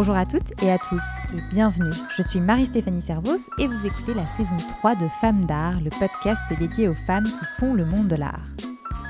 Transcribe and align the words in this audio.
Bonjour 0.00 0.14
à 0.14 0.26
toutes 0.26 0.62
et 0.62 0.70
à 0.70 0.78
tous 0.78 1.02
et 1.34 1.40
bienvenue. 1.50 1.90
Je 2.16 2.22
suis 2.22 2.38
Marie-Stéphanie 2.38 3.02
Servos 3.02 3.50
et 3.58 3.66
vous 3.66 3.84
écoutez 3.84 4.14
la 4.14 4.24
saison 4.24 4.56
3 4.56 4.94
de 4.94 5.08
Femmes 5.20 5.42
d'art, 5.42 5.80
le 5.80 5.90
podcast 5.90 6.40
dédié 6.56 6.86
aux 6.86 6.92
femmes 6.92 7.24
qui 7.24 7.44
font 7.58 7.74
le 7.74 7.84
monde 7.84 8.06
de 8.06 8.14
l'art. 8.14 8.46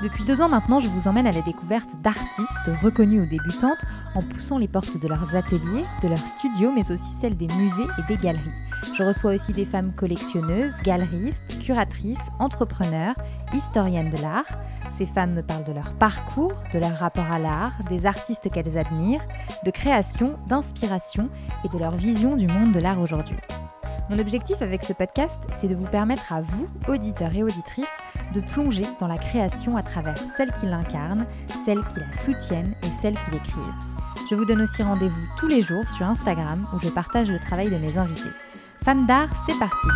Depuis 0.01 0.23
deux 0.23 0.41
ans 0.41 0.49
maintenant, 0.49 0.79
je 0.79 0.87
vous 0.87 1.07
emmène 1.07 1.27
à 1.27 1.31
la 1.31 1.43
découverte 1.43 1.91
d'artistes 2.01 2.71
reconnus 2.81 3.19
ou 3.19 3.25
débutantes 3.27 3.85
en 4.15 4.23
poussant 4.23 4.57
les 4.57 4.67
portes 4.67 4.97
de 4.97 5.07
leurs 5.07 5.35
ateliers, 5.35 5.83
de 6.01 6.07
leurs 6.07 6.17
studios, 6.17 6.71
mais 6.71 6.91
aussi 6.91 7.11
celles 7.21 7.37
des 7.37 7.49
musées 7.55 7.87
et 7.99 8.07
des 8.07 8.19
galeries. 8.19 8.49
Je 8.97 9.03
reçois 9.03 9.35
aussi 9.35 9.53
des 9.53 9.65
femmes 9.65 9.93
collectionneuses, 9.93 10.73
galeristes, 10.83 11.59
curatrices, 11.61 12.31
entrepreneurs, 12.39 13.13
historiennes 13.53 14.09
de 14.09 14.21
l'art. 14.23 14.47
Ces 14.97 15.05
femmes 15.05 15.33
me 15.33 15.43
parlent 15.43 15.65
de 15.65 15.73
leur 15.73 15.93
parcours, 15.93 16.55
de 16.73 16.79
leur 16.79 16.97
rapport 16.97 17.31
à 17.31 17.37
l'art, 17.37 17.73
des 17.89 18.05
artistes 18.05 18.49
qu'elles 18.51 18.77
admirent, 18.77 19.21
de 19.65 19.71
création, 19.71 20.37
d'inspiration 20.47 21.29
et 21.65 21.69
de 21.69 21.77
leur 21.77 21.95
vision 21.95 22.35
du 22.35 22.47
monde 22.47 22.73
de 22.73 22.79
l'art 22.79 22.99
aujourd'hui. 23.01 23.37
Mon 24.09 24.17
objectif 24.17 24.61
avec 24.61 24.83
ce 24.83 24.93
podcast, 24.93 25.39
c'est 25.59 25.67
de 25.67 25.75
vous 25.75 25.87
permettre 25.87 26.33
à 26.33 26.41
vous, 26.41 26.65
auditeurs 26.87 27.33
et 27.35 27.43
auditrices, 27.43 27.85
de 28.33 28.41
plonger 28.41 28.85
dans 28.99 29.07
la 29.07 29.17
création 29.17 29.77
à 29.77 29.83
travers 29.83 30.17
celles 30.17 30.51
qui 30.53 30.65
l'incarnent, 30.65 31.25
celles 31.65 31.85
qui 31.87 31.99
la 31.99 32.13
soutiennent 32.13 32.73
et 32.83 33.01
celles 33.01 33.15
qui 33.15 33.31
l'écrivent. 33.31 33.63
Je 34.29 34.35
vous 34.35 34.45
donne 34.45 34.61
aussi 34.61 34.81
rendez-vous 34.83 35.27
tous 35.37 35.47
les 35.47 35.61
jours 35.61 35.87
sur 35.89 36.05
Instagram 36.05 36.67
où 36.73 36.79
je 36.79 36.89
partage 36.89 37.29
le 37.29 37.39
travail 37.39 37.69
de 37.69 37.77
mes 37.77 37.97
invités. 37.97 38.29
Femmes 38.83 39.05
d'art, 39.05 39.29
c'est 39.47 39.57
parti 39.59 39.87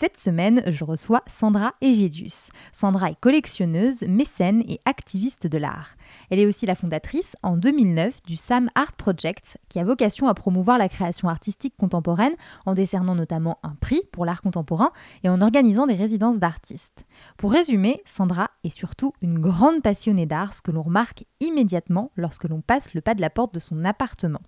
Cette 0.00 0.16
semaine, 0.16 0.62
je 0.68 0.84
reçois 0.84 1.24
Sandra 1.26 1.74
Egedius. 1.80 2.50
Sandra 2.72 3.10
est 3.10 3.18
collectionneuse, 3.20 4.02
mécène 4.02 4.62
et 4.68 4.80
activiste 4.84 5.48
de 5.48 5.58
l'art. 5.58 5.96
Elle 6.30 6.38
est 6.38 6.46
aussi 6.46 6.66
la 6.66 6.76
fondatrice, 6.76 7.34
en 7.42 7.56
2009, 7.56 8.22
du 8.22 8.36
Sam 8.36 8.70
Art 8.76 8.92
Project, 8.92 9.58
qui 9.68 9.80
a 9.80 9.84
vocation 9.84 10.28
à 10.28 10.34
promouvoir 10.34 10.78
la 10.78 10.88
création 10.88 11.28
artistique 11.28 11.74
contemporaine 11.76 12.34
en 12.64 12.74
décernant 12.74 13.16
notamment 13.16 13.58
un 13.64 13.74
prix 13.74 14.02
pour 14.12 14.24
l'art 14.24 14.40
contemporain 14.40 14.92
et 15.24 15.28
en 15.28 15.42
organisant 15.42 15.88
des 15.88 15.96
résidences 15.96 16.38
d'artistes. 16.38 17.04
Pour 17.36 17.50
résumer, 17.50 18.00
Sandra 18.04 18.50
est 18.62 18.70
surtout 18.70 19.14
une 19.20 19.40
grande 19.40 19.82
passionnée 19.82 20.26
d'art, 20.26 20.54
ce 20.54 20.62
que 20.62 20.70
l'on 20.70 20.82
remarque 20.82 21.24
immédiatement 21.40 22.12
lorsque 22.14 22.44
l'on 22.44 22.60
passe 22.60 22.94
le 22.94 23.00
pas 23.00 23.16
de 23.16 23.20
la 23.20 23.30
porte 23.30 23.52
de 23.52 23.58
son 23.58 23.84
appartement. 23.84 24.42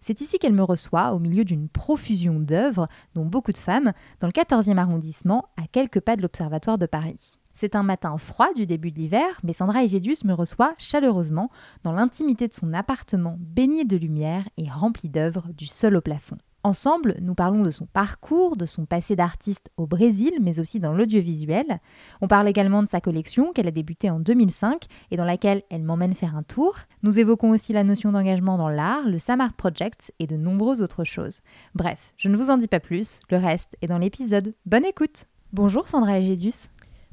C'est 0.00 0.22
ici 0.22 0.38
qu'elle 0.38 0.54
me 0.54 0.62
reçoit, 0.62 1.12
au 1.12 1.18
milieu 1.18 1.44
d'une 1.44 1.68
profusion 1.68 2.40
d'œuvres, 2.40 2.88
dont 3.14 3.26
beaucoup 3.26 3.52
de 3.52 3.58
femmes, 3.58 3.92
dans 4.20 4.28
le 4.28 4.32
14e 4.32 4.78
arrondissement, 4.78 4.93
à 5.56 5.66
quelques 5.66 6.00
pas 6.00 6.16
de 6.16 6.22
l'Observatoire 6.22 6.78
de 6.78 6.86
Paris. 6.86 7.38
C'est 7.52 7.76
un 7.76 7.84
matin 7.84 8.18
froid 8.18 8.52
du 8.54 8.66
début 8.66 8.90
de 8.90 8.98
l'hiver, 8.98 9.40
mais 9.44 9.52
Sandra 9.52 9.84
Egedius 9.84 10.24
me 10.24 10.32
reçoit 10.32 10.74
chaleureusement 10.76 11.50
dans 11.84 11.92
l'intimité 11.92 12.48
de 12.48 12.52
son 12.52 12.72
appartement 12.72 13.36
baigné 13.38 13.84
de 13.84 13.96
lumière 13.96 14.48
et 14.56 14.68
rempli 14.68 15.08
d'œuvres 15.08 15.46
du 15.52 15.66
sol 15.66 15.96
au 15.96 16.00
plafond. 16.00 16.38
Ensemble, 16.66 17.16
nous 17.20 17.34
parlons 17.34 17.62
de 17.62 17.70
son 17.70 17.84
parcours, 17.84 18.56
de 18.56 18.64
son 18.64 18.86
passé 18.86 19.16
d'artiste 19.16 19.70
au 19.76 19.86
Brésil, 19.86 20.32
mais 20.40 20.58
aussi 20.58 20.80
dans 20.80 20.94
l'audiovisuel. 20.94 21.78
On 22.22 22.26
parle 22.26 22.48
également 22.48 22.82
de 22.82 22.88
sa 22.88 23.02
collection 23.02 23.52
qu'elle 23.52 23.68
a 23.68 23.70
débutée 23.70 24.08
en 24.08 24.18
2005 24.18 24.86
et 25.10 25.18
dans 25.18 25.26
laquelle 25.26 25.62
elle 25.68 25.82
m'emmène 25.82 26.14
faire 26.14 26.34
un 26.34 26.42
tour. 26.42 26.76
Nous 27.02 27.18
évoquons 27.18 27.50
aussi 27.50 27.74
la 27.74 27.84
notion 27.84 28.12
d'engagement 28.12 28.56
dans 28.56 28.70
l'art, 28.70 29.06
le 29.06 29.18
Samart 29.18 29.52
Project 29.52 30.14
et 30.20 30.26
de 30.26 30.38
nombreuses 30.38 30.80
autres 30.80 31.04
choses. 31.04 31.42
Bref, 31.74 32.14
je 32.16 32.30
ne 32.30 32.36
vous 32.38 32.48
en 32.48 32.56
dis 32.56 32.66
pas 32.66 32.80
plus, 32.80 33.20
le 33.28 33.36
reste 33.36 33.76
est 33.82 33.88
dans 33.88 33.98
l'épisode. 33.98 34.54
Bonne 34.64 34.86
écoute 34.86 35.26
Bonjour 35.52 35.86
Sandra 35.86 36.18
Egedius 36.18 36.70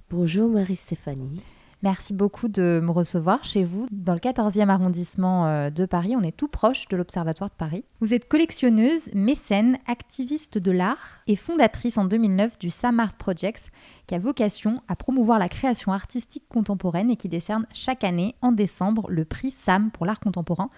Bonjour 0.10 0.48
Marie-Stéphanie. 0.48 1.42
Merci 1.84 2.14
beaucoup 2.14 2.48
de 2.48 2.80
me 2.84 2.92
recevoir 2.92 3.44
chez 3.44 3.64
vous 3.64 3.88
dans 3.92 4.14
le 4.14 4.20
14e 4.20 4.70
arrondissement 4.70 5.48
euh, 5.48 5.72
de 5.72 5.88
Paris. 5.88 6.16
On 6.16 6.22
est 6.22 6.36
tout 6.36 6.48
proche 6.48 6.88
de 6.90 6.96
l'Observatoire 6.96 7.50
de 7.50 7.56
Paris. 7.56 7.84
Vous 8.02 8.14
êtes 8.14 8.28
collectionneuse, 8.28 9.10
mécène, 9.16 9.80
activiste 9.88 10.60
de 10.60 10.72
l'art 10.72 11.22
et 11.26 11.36
fondatrice 11.36 11.98
en 11.98 12.06
2009 12.06 12.60
du 12.60 12.70
Sam 12.70 13.00
Art 13.00 13.16
Projects 13.16 13.72
qui 14.06 14.14
a 14.14 14.20
vocation 14.20 14.84
à 14.88 14.96
promouvoir 14.96 15.40
la 15.40 15.50
création 15.50 15.92
artistique 15.92 16.44
contemporaine 16.50 17.10
et 17.10 17.16
qui 17.16 17.30
décerne 17.30 17.66
chaque 17.74 18.04
année 18.04 18.36
en 18.44 18.52
décembre 18.52 19.10
le 19.10 19.26
prix 19.26 19.50
SAM 19.50 19.90
pour 19.90 20.06
l'art 20.06 20.20
contemporain 20.20 20.70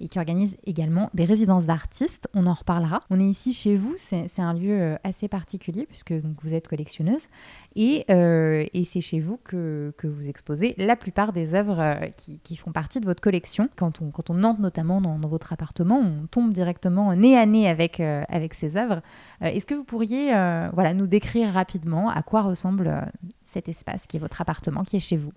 et 0.00 0.08
qui 0.08 0.18
organise 0.18 0.56
également 0.64 1.10
des 1.14 1.24
résidences 1.24 1.66
d'artistes. 1.66 2.28
On 2.34 2.46
en 2.46 2.54
reparlera. 2.54 3.00
On 3.10 3.18
est 3.18 3.28
ici 3.28 3.52
chez 3.52 3.74
vous, 3.74 3.94
c'est 3.98 4.40
un 4.40 4.54
lieu 4.54 4.80
euh, 4.80 4.96
assez 5.04 5.28
particulier 5.28 5.86
puisque 5.86 6.12
vous 6.12 6.54
êtes 6.54 6.68
collectionneuse 6.68 7.28
et, 7.74 8.04
euh, 8.10 8.64
c'est 8.84 9.00
chez 9.00 9.20
vous 9.20 9.36
que, 9.36 9.92
vous 10.02 10.28
exposez 10.28 10.74
la 10.78 10.96
plupart 10.96 11.32
des 11.32 11.54
œuvres 11.54 11.80
euh, 11.80 11.94
qui, 12.16 12.56
font 12.56 12.72
partie 12.72 13.00
de 13.00 13.04
votre 13.04 13.20
collection. 13.20 13.68
Quand 13.76 14.00
on, 14.00 14.08
entre 14.08 14.34
notamment 14.34 15.00
dans, 15.00 15.18
dans, 15.18 15.28
votre 15.28 15.52
appartement, 15.52 15.98
on 15.98 16.26
tombe 16.26 16.52
directement 16.52 17.14
nez 17.14 17.36
à 17.36 17.44
nez 17.44 17.68
avec, 17.68 18.00
avec 18.00 18.54
ces 18.54 18.76
œuvres. 18.76 19.02
Est-ce 19.40 19.66
que 19.66 19.74
vous 19.74 19.84
pourriez 19.84 20.28
voilà, 20.72 20.94
nous 20.94 21.06
décrire 21.06 21.52
rapidement 21.52 22.08
à 22.08 22.22
quoi 22.22 22.42
ressemble 22.42 23.10
cet 23.44 23.68
espace 23.68 24.06
qui 24.06 24.16
est 24.16 24.20
votre 24.20 24.40
appartement, 24.40 24.82
qui 24.82 24.96
est 24.96 25.00
chez 25.00 25.16
vous? 25.16 25.32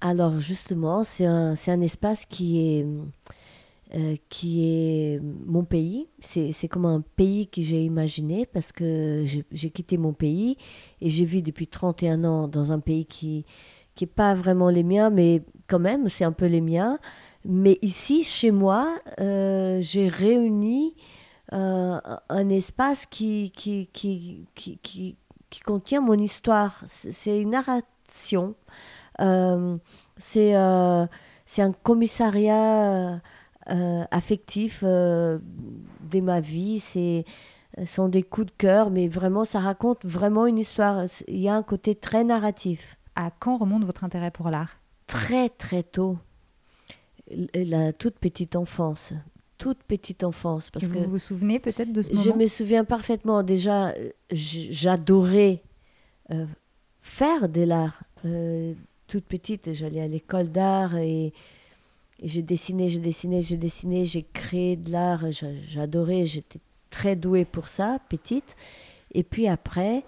Alors 0.00 0.40
justement, 0.40 1.04
c'est 1.04 1.26
un, 1.26 1.54
un, 1.54 1.80
espace 1.80 2.26
qui 2.26 2.60
est 2.60 2.86
euh, 3.94 4.16
qui 4.30 4.64
est 4.64 5.20
mon 5.20 5.64
pays. 5.64 6.08
C'est 6.22 6.66
comme 6.68 6.86
un 6.86 7.02
pays 7.02 7.46
que 7.48 7.60
j'ai 7.60 7.84
imaginé 7.84 8.46
parce 8.46 8.72
que 8.72 9.22
j'ai 9.26 9.70
quitté 9.70 9.98
mon 9.98 10.14
pays 10.14 10.56
et 11.02 11.10
j'ai 11.10 11.26
vu 11.26 11.42
depuis 11.42 11.66
31 11.66 12.24
ans 12.24 12.48
dans 12.48 12.72
un 12.72 12.80
pays 12.80 13.04
qui 13.04 13.44
n'est 14.00 14.06
pas 14.06 14.34
vraiment 14.34 14.70
les 14.70 14.82
miens, 14.82 15.10
mais 15.10 15.42
quand 15.68 15.78
même, 15.78 16.08
c'est 16.08 16.24
un 16.24 16.32
peu 16.32 16.46
les 16.46 16.62
miens. 16.62 16.98
Mais 17.44 17.78
ici, 17.82 18.24
chez 18.24 18.50
moi, 18.50 18.98
euh, 19.20 19.82
j'ai 19.82 20.08
réuni 20.08 20.94
euh, 21.52 22.00
un 22.30 22.48
espace 22.48 23.04
qui, 23.04 23.50
qui, 23.50 23.90
qui, 23.92 24.46
qui, 24.54 24.78
qui, 24.82 25.60
contient 25.66 26.00
mon 26.00 26.14
histoire. 26.14 26.82
C'est 26.86 27.42
une 27.42 27.50
narration. 27.50 28.54
c'est 30.16 30.54
un 30.54 31.08
commissariat 31.82 33.20
euh, 33.70 34.04
affectifs 34.10 34.80
euh, 34.82 35.38
de 36.10 36.20
ma 36.20 36.40
vie. 36.40 36.80
C'est 36.80 37.24
euh, 37.78 37.86
sont 37.86 38.08
des 38.08 38.22
coups 38.22 38.48
de 38.48 38.52
cœur, 38.58 38.90
mais 38.90 39.06
vraiment, 39.06 39.44
ça 39.44 39.60
raconte 39.60 40.04
vraiment 40.04 40.46
une 40.46 40.58
histoire. 40.58 41.04
Il 41.28 41.40
y 41.40 41.48
a 41.48 41.54
un 41.54 41.62
côté 41.62 41.94
très 41.94 42.24
narratif. 42.24 42.96
À 43.14 43.30
quand 43.30 43.58
remonte 43.58 43.84
votre 43.84 44.04
intérêt 44.04 44.30
pour 44.30 44.50
l'art? 44.50 44.80
Très, 45.06 45.48
très 45.48 45.82
tôt. 45.82 46.18
La 47.54 47.92
toute 47.92 48.18
petite 48.18 48.56
enfance. 48.56 49.14
Toute 49.58 49.82
petite 49.84 50.24
enfance. 50.24 50.70
Parce 50.70 50.84
vous 50.84 51.00
que 51.00 51.06
vous 51.06 51.18
souvenez 51.18 51.60
peut-être 51.60 51.92
de 51.92 52.02
ce 52.02 52.10
moment? 52.10 52.22
Je 52.22 52.30
me 52.32 52.46
souviens 52.46 52.84
parfaitement. 52.84 53.42
Déjà, 53.42 53.94
j'adorais 54.30 55.62
faire 57.00 57.48
de 57.48 57.62
l'art. 57.62 58.02
toute 59.06 59.24
petite, 59.24 59.72
j'allais 59.72 60.00
à 60.00 60.08
l'école 60.08 60.48
d'art 60.48 60.96
et 60.96 61.32
j'ai 62.22 62.42
dessiné, 62.42 62.88
j'ai 62.88 63.00
dessiné, 63.00 63.42
j'ai 63.42 63.56
dessiné, 63.56 64.04
j'ai 64.04 64.24
créé 64.32 64.76
de 64.76 64.92
l'art, 64.92 65.24
j'adorais, 65.30 66.24
j'étais 66.26 66.60
très 66.90 67.16
douée 67.16 67.44
pour 67.44 67.68
ça, 67.68 67.98
petite. 68.08 68.56
Et 69.12 69.24
puis 69.24 69.48
après, 69.48 70.04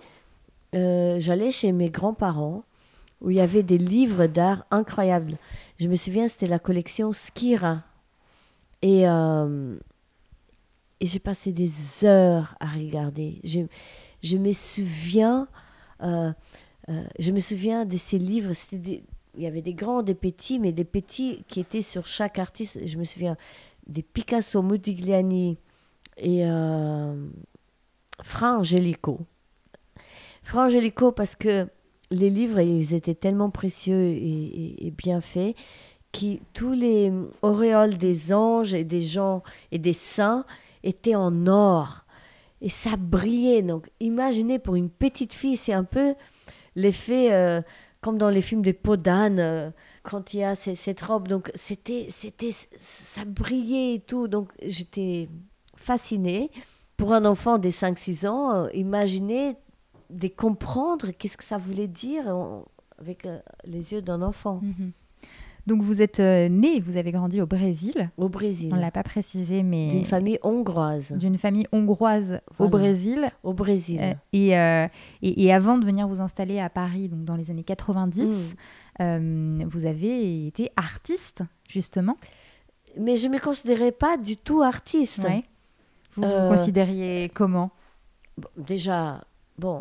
euh, 0.74 1.18
j'allais 1.18 1.50
chez 1.50 1.72
mes 1.72 1.90
grands-parents 1.90 2.64
où 3.20 3.30
il 3.30 3.36
y 3.36 3.40
avait 3.40 3.62
des 3.62 3.78
livres 3.78 4.26
d'art 4.26 4.64
incroyables. 4.70 5.38
Je 5.78 5.88
me 5.88 5.96
souviens, 5.96 6.28
c'était 6.28 6.46
la 6.46 6.58
collection 6.58 7.12
Skira. 7.12 7.82
Et, 8.82 9.08
euh, 9.08 9.76
j'ai 11.00 11.18
passé 11.18 11.52
des 11.52 12.04
heures 12.04 12.54
à 12.60 12.66
regarder. 12.66 13.40
Je, 13.44 14.36
me 14.36 14.52
souviens, 14.52 15.48
euh, 16.02 16.32
je 17.18 17.32
me 17.32 17.40
souviens 17.40 17.84
de 17.84 17.96
ces 17.96 18.18
livres. 18.18 18.52
C'était 18.54 19.02
il 19.36 19.42
y 19.42 19.46
avait 19.46 19.62
des 19.62 19.74
grands, 19.74 20.02
des 20.02 20.14
petits, 20.14 20.58
mais 20.58 20.72
des 20.72 20.84
petits 20.84 21.44
qui 21.48 21.60
étaient 21.60 21.82
sur 21.82 22.06
chaque 22.06 22.38
artiste. 22.38 22.86
Je 22.86 22.98
me 22.98 23.04
souviens 23.04 23.36
des 23.86 24.02
Picasso, 24.02 24.62
Modigliani 24.62 25.58
et 26.16 26.46
euh, 26.46 27.14
Fra 28.22 28.58
Angelico. 28.58 29.20
Fra 30.42 30.64
Angelico 30.64 31.12
parce 31.12 31.36
que 31.36 31.68
les 32.10 32.30
livres, 32.30 32.60
ils 32.60 32.94
étaient 32.94 33.14
tellement 33.14 33.50
précieux 33.50 34.06
et, 34.06 34.92
bien 34.96 35.20
faits 35.20 35.56
que 36.12 36.38
tous 36.52 36.72
les 36.72 37.10
auréoles 37.42 37.98
des 37.98 38.32
anges 38.32 38.72
et 38.72 38.84
des 38.84 39.00
gens 39.00 39.42
et 39.72 39.78
des 39.78 39.92
saints 39.92 40.44
étaient 40.84 41.16
en 41.16 41.46
or. 41.48 42.04
Et 42.60 42.68
ça 42.68 42.96
brillait. 42.96 43.62
Donc 43.62 43.90
imaginez 43.98 44.60
pour 44.60 44.76
une 44.76 44.90
petite 44.90 45.34
fille, 45.34 45.56
c'est 45.56 45.72
un 45.72 45.84
peu 45.84 46.14
l'effet... 46.76 47.32
Euh, 47.32 47.60
comme 48.04 48.18
dans 48.18 48.28
les 48.28 48.42
films 48.42 48.60
de 48.60 48.72
peau 48.72 48.98
d'âne, 48.98 49.38
euh, 49.38 49.70
quand 50.02 50.34
il 50.34 50.40
y 50.40 50.44
a 50.44 50.54
cette 50.54 51.00
robe. 51.00 51.26
Donc, 51.26 51.50
c'était, 51.54 52.08
c'était, 52.10 52.50
ça 52.78 53.24
brillait 53.24 53.94
et 53.94 54.00
tout. 54.00 54.28
Donc, 54.28 54.52
j'étais 54.62 55.30
fascinée. 55.74 56.50
Pour 56.98 57.14
un 57.14 57.24
enfant 57.24 57.56
des 57.56 57.70
5-6 57.72 58.28
ans, 58.28 58.54
euh, 58.54 58.68
imaginer 58.74 59.56
de 60.10 60.28
comprendre 60.28 61.12
qu'est-ce 61.12 61.38
que 61.38 61.44
ça 61.44 61.56
voulait 61.56 61.88
dire. 61.88 62.26
avec 62.98 63.24
euh, 63.24 63.38
les 63.64 63.94
yeux 63.94 64.02
d'un 64.02 64.20
enfant. 64.20 64.60
Mhm. 64.62 64.92
Donc 65.66 65.80
vous 65.82 66.02
êtes 66.02 66.20
euh, 66.20 66.48
né, 66.50 66.78
vous 66.80 66.96
avez 66.98 67.10
grandi 67.10 67.40
au 67.40 67.46
Brésil. 67.46 68.10
Au 68.18 68.28
Brésil. 68.28 68.68
On 68.72 68.76
ne 68.76 68.80
l'a 68.82 68.90
pas 68.90 69.02
précisé, 69.02 69.62
mais 69.62 69.88
D'une 69.88 70.04
famille 70.04 70.38
hongroise. 70.42 71.12
d'une 71.12 71.38
famille 71.38 71.66
hongroise 71.72 72.40
au. 72.58 72.68
Brésil. 72.68 73.26
Au 73.42 73.54
Brésil. 73.54 73.98
Euh, 74.02 74.12
et, 74.34 74.58
euh, 74.58 74.86
et, 75.22 75.44
et 75.44 75.52
avant 75.54 75.78
de 75.78 75.84
venir 75.86 76.06
vous 76.06 76.20
installer 76.20 76.60
à 76.60 76.68
Paris, 76.68 77.08
donc 77.08 77.24
dans 77.24 77.36
les 77.36 77.50
années 77.50 77.64
90, 77.64 78.54
Mm. 79.00 79.02
euh, 79.02 79.64
vous 79.66 79.86
avez 79.86 80.46
été 80.46 80.70
artiste, 80.76 81.42
justement. 81.68 82.16
Mais 82.98 83.16
je 83.16 83.26
ne 83.28 83.32
me 83.34 83.38
considérais 83.40 83.90
pas 83.92 84.16
du 84.18 84.36
tout 84.36 84.62
artiste. 84.62 85.18
Ouais. 85.18 85.44
Vous 86.14 86.22
vous 86.22 86.48
considériez 86.48 87.28
comment? 87.34 87.70
Bon, 88.38 88.48
déjà, 88.56 89.24
bon, 89.58 89.80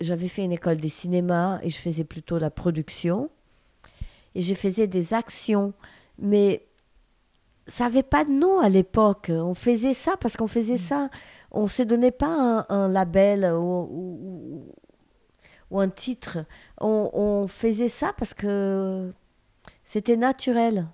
j'avais 0.00 0.28
fait 0.28 0.44
une 0.44 0.52
école 0.52 0.76
de 0.76 0.86
cinéma 0.86 1.58
et 1.62 1.70
je 1.70 1.76
faisais 1.76 2.04
plutôt 2.04 2.38
la 2.38 2.50
production. 2.50 3.30
Et 4.34 4.40
je 4.40 4.54
faisais 4.54 4.86
des 4.86 5.14
actions. 5.14 5.72
Mais 6.18 6.66
ça 7.66 7.84
n'avait 7.84 8.02
pas 8.02 8.24
de 8.24 8.30
nom 8.30 8.58
à 8.60 8.68
l'époque. 8.68 9.30
On 9.30 9.54
faisait 9.54 9.94
ça 9.94 10.16
parce 10.18 10.36
qu'on 10.36 10.46
faisait 10.48 10.76
ça. 10.78 11.08
On 11.50 11.64
ne 11.64 11.68
se 11.68 11.82
donnait 11.82 12.10
pas 12.12 12.34
un, 12.34 12.66
un 12.68 12.88
label 12.88 13.44
ou, 13.44 13.82
ou- 13.90 14.18
ou- 14.22 14.72
ou 15.70 15.80
un 15.80 15.88
titre. 15.88 16.38
On, 16.80 17.10
on 17.12 17.46
faisait 17.48 17.88
ça 17.88 18.12
parce 18.16 18.34
que 18.34 19.12
c'était 19.84 20.16
naturel. 20.16 20.86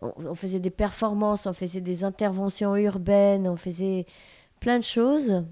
On, 0.00 0.12
on 0.30 0.34
faisait 0.34 0.58
des 0.60 0.70
performances, 0.70 1.46
on 1.46 1.52
faisait 1.52 1.80
des 1.80 2.02
interventions 2.04 2.74
urbaines, 2.76 3.46
on 3.48 3.56
faisait 3.56 4.04
plein 4.60 4.78
de 4.78 4.84
choses. 4.84 5.44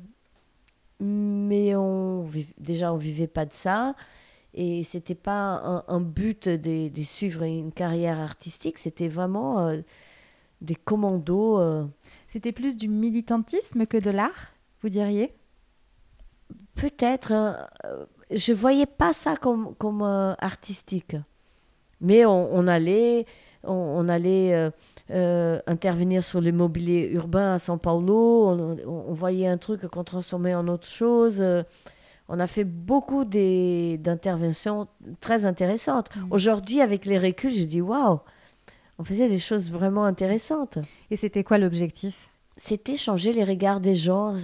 Mais 0.98 1.74
on, 1.76 2.26
déjà, 2.58 2.92
on 2.92 2.96
vivait 2.96 3.26
pas 3.26 3.46
de 3.46 3.52
ça. 3.54 3.94
Et 4.52 4.82
c'était 4.82 5.14
pas 5.14 5.60
un, 5.64 5.84
un 5.86 6.00
but 6.00 6.48
de, 6.48 6.88
de 6.88 7.02
suivre 7.02 7.44
une 7.44 7.72
carrière 7.72 8.18
artistique. 8.18 8.78
C'était 8.78 9.08
vraiment 9.08 9.60
euh, 9.60 9.80
des 10.60 10.74
commandos. 10.74 11.60
euh, 11.60 11.86
C'était 12.26 12.52
plus 12.52 12.76
du 12.76 12.88
militantisme 12.88 13.86
que 13.86 13.96
de 13.96 14.10
l'art, 14.10 14.52
vous 14.82 14.88
diriez? 14.88 15.32
Peut-être. 16.74 17.32
hein, 17.32 17.68
euh, 17.84 18.06
je 18.32 18.52
voyais 18.52 18.86
pas 18.86 19.12
ça 19.12 19.36
comme, 19.36 19.74
comme 19.76 20.02
euh, 20.02 20.34
artistique. 20.38 21.16
Mais 22.00 22.24
on, 22.24 22.52
on 22.54 22.66
allait, 22.66 23.26
on, 23.62 23.72
on 23.72 24.08
allait 24.08 24.70
intervenir 25.66 26.24
sur 26.24 26.40
le 26.40 26.50
mobilier 26.50 27.10
urbain 27.12 27.54
à 27.54 27.58
São 27.58 27.78
Paulo. 27.78 28.48
On 28.86 29.12
voyait 29.12 29.46
un 29.46 29.58
truc 29.58 29.86
qu'on 29.86 30.02
transformait 30.02 30.54
en 30.54 30.66
autre 30.66 30.86
chose. 30.86 31.44
On 32.32 32.38
a 32.38 32.46
fait 32.46 32.64
beaucoup 32.64 33.24
d'interventions 33.24 34.86
très 35.20 35.44
intéressantes. 35.44 36.08
Mhm. 36.16 36.26
Aujourd'hui, 36.30 36.80
avec 36.80 37.04
les 37.04 37.18
reculs, 37.18 37.50
j'ai 37.52 37.66
dit 37.66 37.80
waouh, 37.80 38.20
on 38.98 39.04
faisait 39.04 39.28
des 39.28 39.38
choses 39.38 39.72
vraiment 39.72 40.04
intéressantes. 40.04 40.78
Et 41.10 41.16
c'était 41.16 41.42
quoi 41.44 41.58
l'objectif? 41.58 42.30
C'était 42.56 42.96
changer 42.96 43.32
les 43.32 43.42
regards 43.44 43.80
des 43.80 43.94
gens, 43.94 44.34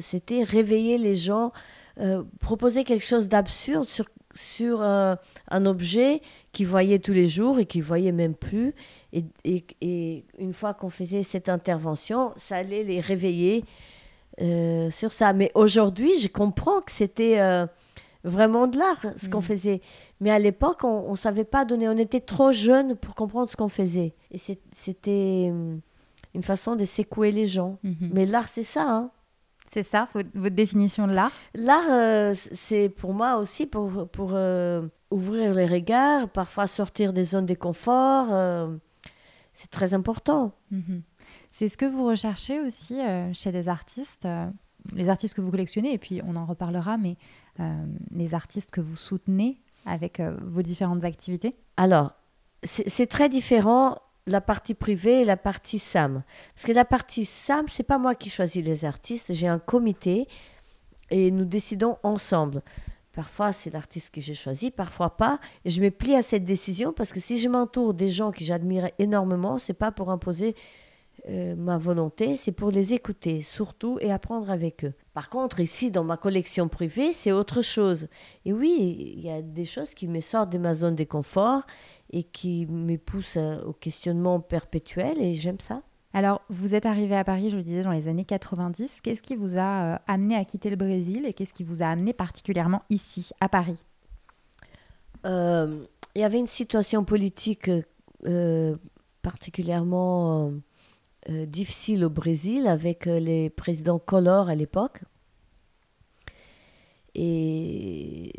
c'était 0.00 0.42
réveiller 0.42 0.98
les 0.98 1.14
gens, 1.14 1.52
euh, 2.00 2.22
proposer 2.40 2.82
quelque 2.82 3.04
chose 3.04 3.28
d'absurde 3.28 3.86
sur, 3.86 4.06
sur 4.34 4.80
euh, 4.80 5.14
un 5.50 5.66
objet 5.66 6.22
qu'ils 6.52 6.66
voyaient 6.66 6.98
tous 6.98 7.12
les 7.12 7.28
jours 7.28 7.58
et 7.58 7.66
qu'ils 7.66 7.82
voyaient 7.82 8.12
même 8.12 8.34
plus. 8.34 8.74
Et, 9.12 9.24
et- 9.44 9.64
et 9.82 10.24
une 10.38 10.54
fois 10.54 10.72
qu'on 10.74 10.88
faisait 10.90 11.22
cette 11.22 11.48
intervention, 11.50 12.32
ça 12.36 12.56
allait 12.56 12.84
les 12.84 13.00
réveiller 13.00 13.64
euh, 14.40 14.90
sur 14.90 15.12
ça. 15.12 15.32
Mais 15.32 15.50
aujourd'hui, 15.54 16.18
je 16.20 16.28
comprends 16.28 16.80
que 16.80 16.92
c'était 16.92 17.40
euh, 17.40 17.66
vraiment 18.24 18.66
de 18.66 18.78
l'art, 18.78 19.04
ce 19.16 19.28
qu'on 19.28 19.38
Mhm. 19.38 19.42
faisait. 19.44 19.80
Mais 20.20 20.30
à 20.30 20.38
l'époque, 20.38 20.84
on 20.84 21.10
ne 21.10 21.16
savait 21.16 21.44
pas 21.44 21.64
donner. 21.64 21.88
On 21.88 21.96
était 21.98 22.20
trop 22.20 22.52
jeunes 22.52 22.94
pour 22.96 23.14
comprendre 23.14 23.48
ce 23.48 23.56
qu'on 23.56 23.68
faisait. 23.68 24.14
Et 24.30 24.38
c'était 24.38 25.48
hum, 25.50 25.80
une 26.34 26.42
façon 26.42 26.76
de 26.76 26.84
secouer 26.84 27.30
les 27.32 27.46
gens. 27.46 27.78
Mhm. 27.82 28.10
Mais 28.12 28.26
l'art, 28.26 28.48
c'est 28.48 28.62
ça. 28.64 28.84
hein. 28.88 29.10
C'est 29.70 29.82
ça, 29.82 30.08
votre 30.14 30.30
votre 30.34 30.54
définition 30.54 31.06
de 31.06 31.12
l'art? 31.12 31.30
L'art, 31.54 31.84
euh, 31.90 32.32
c'est 32.52 32.88
pour 32.88 33.12
moi 33.12 33.36
aussi 33.36 33.66
pour, 33.66 34.08
pour 34.08 34.30
euh, 34.32 34.86
ouvrir 35.10 35.52
les 35.52 35.66
regards, 35.66 36.26
parfois 36.30 36.66
sortir 36.66 37.12
des 37.12 37.22
zones 37.24 37.44
de 37.44 37.52
confort. 37.54 38.28
euh, 38.30 38.74
c'est 39.52 39.70
très 39.70 39.92
important. 39.92 40.52
Mhm. 40.70 41.02
C'est 41.58 41.68
ce 41.68 41.76
que 41.76 41.86
vous 41.86 42.06
recherchez 42.06 42.60
aussi 42.60 43.00
euh, 43.00 43.34
chez 43.34 43.50
les 43.50 43.68
artistes, 43.68 44.26
euh, 44.26 44.48
les 44.92 45.08
artistes 45.08 45.34
que 45.34 45.40
vous 45.40 45.50
collectionnez, 45.50 45.92
et 45.92 45.98
puis 45.98 46.20
on 46.24 46.36
en 46.36 46.44
reparlera, 46.44 46.98
mais 46.98 47.16
euh, 47.58 47.84
les 48.12 48.32
artistes 48.32 48.70
que 48.70 48.80
vous 48.80 48.94
soutenez 48.94 49.60
avec 49.84 50.20
vos 50.20 50.62
différentes 50.62 51.02
activités? 51.02 51.56
Alors, 51.76 52.12
c'est 52.62 52.88
c'est 52.88 53.08
très 53.08 53.28
différent 53.28 53.98
la 54.28 54.40
partie 54.40 54.74
privée 54.74 55.22
et 55.22 55.24
la 55.24 55.36
partie 55.36 55.80
SAM. 55.80 56.22
Parce 56.54 56.64
que 56.64 56.70
la 56.70 56.84
partie 56.84 57.24
SAM, 57.24 57.66
c'est 57.66 57.82
pas 57.82 57.98
moi 57.98 58.14
qui 58.14 58.30
choisis 58.30 58.64
les 58.64 58.84
artistes, 58.84 59.32
j'ai 59.32 59.48
un 59.48 59.58
comité 59.58 60.28
et 61.10 61.32
nous 61.32 61.44
décidons 61.44 61.96
ensemble. 62.04 62.62
Parfois, 63.14 63.52
c'est 63.52 63.70
l'artiste 63.70 64.14
que 64.14 64.20
j'ai 64.20 64.34
choisi, 64.34 64.70
parfois 64.70 65.16
pas. 65.16 65.40
Et 65.64 65.70
je 65.70 65.82
me 65.82 65.90
plie 65.90 66.14
à 66.14 66.22
cette 66.22 66.44
décision 66.44 66.92
parce 66.92 67.12
que 67.12 67.18
si 67.18 67.36
je 67.36 67.48
m'entoure 67.48 67.94
des 67.94 68.10
gens 68.10 68.30
que 68.30 68.44
j'admire 68.44 68.90
énormément, 69.00 69.58
c'est 69.58 69.74
pas 69.74 69.90
pour 69.90 70.12
imposer 70.12 70.54
euh, 71.30 71.54
ma 71.56 71.76
volonté, 71.76 72.36
c'est 72.36 72.52
pour 72.52 72.70
les 72.70 72.94
écouter 72.94 73.42
surtout 73.42 73.98
et 74.00 74.10
apprendre 74.10 74.50
avec 74.50 74.84
eux. 74.84 74.94
Par 75.12 75.28
contre, 75.28 75.60
ici, 75.60 75.90
dans 75.90 76.04
ma 76.04 76.16
collection 76.16 76.68
privée, 76.68 77.12
c'est 77.12 77.32
autre 77.32 77.60
chose. 77.60 78.08
Et 78.46 78.52
oui, 78.52 79.14
il 79.16 79.20
y 79.20 79.30
a 79.30 79.42
des 79.42 79.66
choses 79.66 79.94
qui 79.94 80.08
me 80.08 80.20
sortent 80.20 80.50
de 80.50 80.58
ma 80.58 80.72
zone 80.72 80.94
de 80.94 81.04
confort 81.04 81.64
et 82.10 82.22
qui 82.22 82.66
me 82.66 82.96
poussent 82.96 83.36
euh, 83.36 83.62
au 83.64 83.72
questionnement 83.72 84.40
perpétuel 84.40 85.20
et 85.20 85.34
j'aime 85.34 85.60
ça. 85.60 85.82
Alors, 86.14 86.40
vous 86.48 86.74
êtes 86.74 86.86
arrivé 86.86 87.14
à 87.14 87.24
Paris, 87.24 87.50
je 87.50 87.56
le 87.56 87.62
disais, 87.62 87.82
dans 87.82 87.90
les 87.90 88.08
années 88.08 88.24
90. 88.24 89.02
Qu'est-ce 89.02 89.20
qui 89.20 89.36
vous 89.36 89.58
a 89.58 89.94
euh, 89.94 89.98
amené 90.06 90.34
à 90.34 90.44
quitter 90.46 90.70
le 90.70 90.76
Brésil 90.76 91.26
et 91.26 91.34
qu'est-ce 91.34 91.52
qui 91.52 91.64
vous 91.64 91.82
a 91.82 91.86
amené 91.86 92.14
particulièrement 92.14 92.82
ici, 92.88 93.30
à 93.40 93.50
Paris? 93.50 93.84
Euh, 95.26 95.84
il 96.14 96.22
y 96.22 96.24
avait 96.24 96.38
une 96.38 96.46
situation 96.46 97.04
politique 97.04 97.70
particulièrement 99.22 100.52
euh, 101.30 101.46
difficile 101.46 102.04
au 102.04 102.10
Brésil 102.10 102.66
avec 102.66 103.06
euh, 103.06 103.18
les 103.18 103.50
présidents 103.50 103.98
Collor 103.98 104.48
à 104.48 104.54
l'époque. 104.54 105.00
Et 107.14 108.32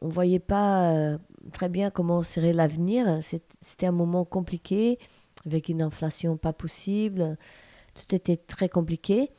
on 0.00 0.06
ne 0.06 0.12
voyait 0.12 0.38
pas 0.38 0.92
euh, 0.92 1.18
très 1.52 1.68
bien 1.68 1.90
comment 1.90 2.22
serait 2.22 2.52
l'avenir. 2.52 3.20
C'était 3.60 3.86
un 3.86 3.92
moment 3.92 4.24
compliqué, 4.24 4.98
avec 5.44 5.68
une 5.68 5.82
inflation 5.82 6.36
pas 6.36 6.52
possible. 6.52 7.36
Tout 7.94 8.14
était 8.14 8.36
très 8.36 8.68
compliqué. 8.68 9.30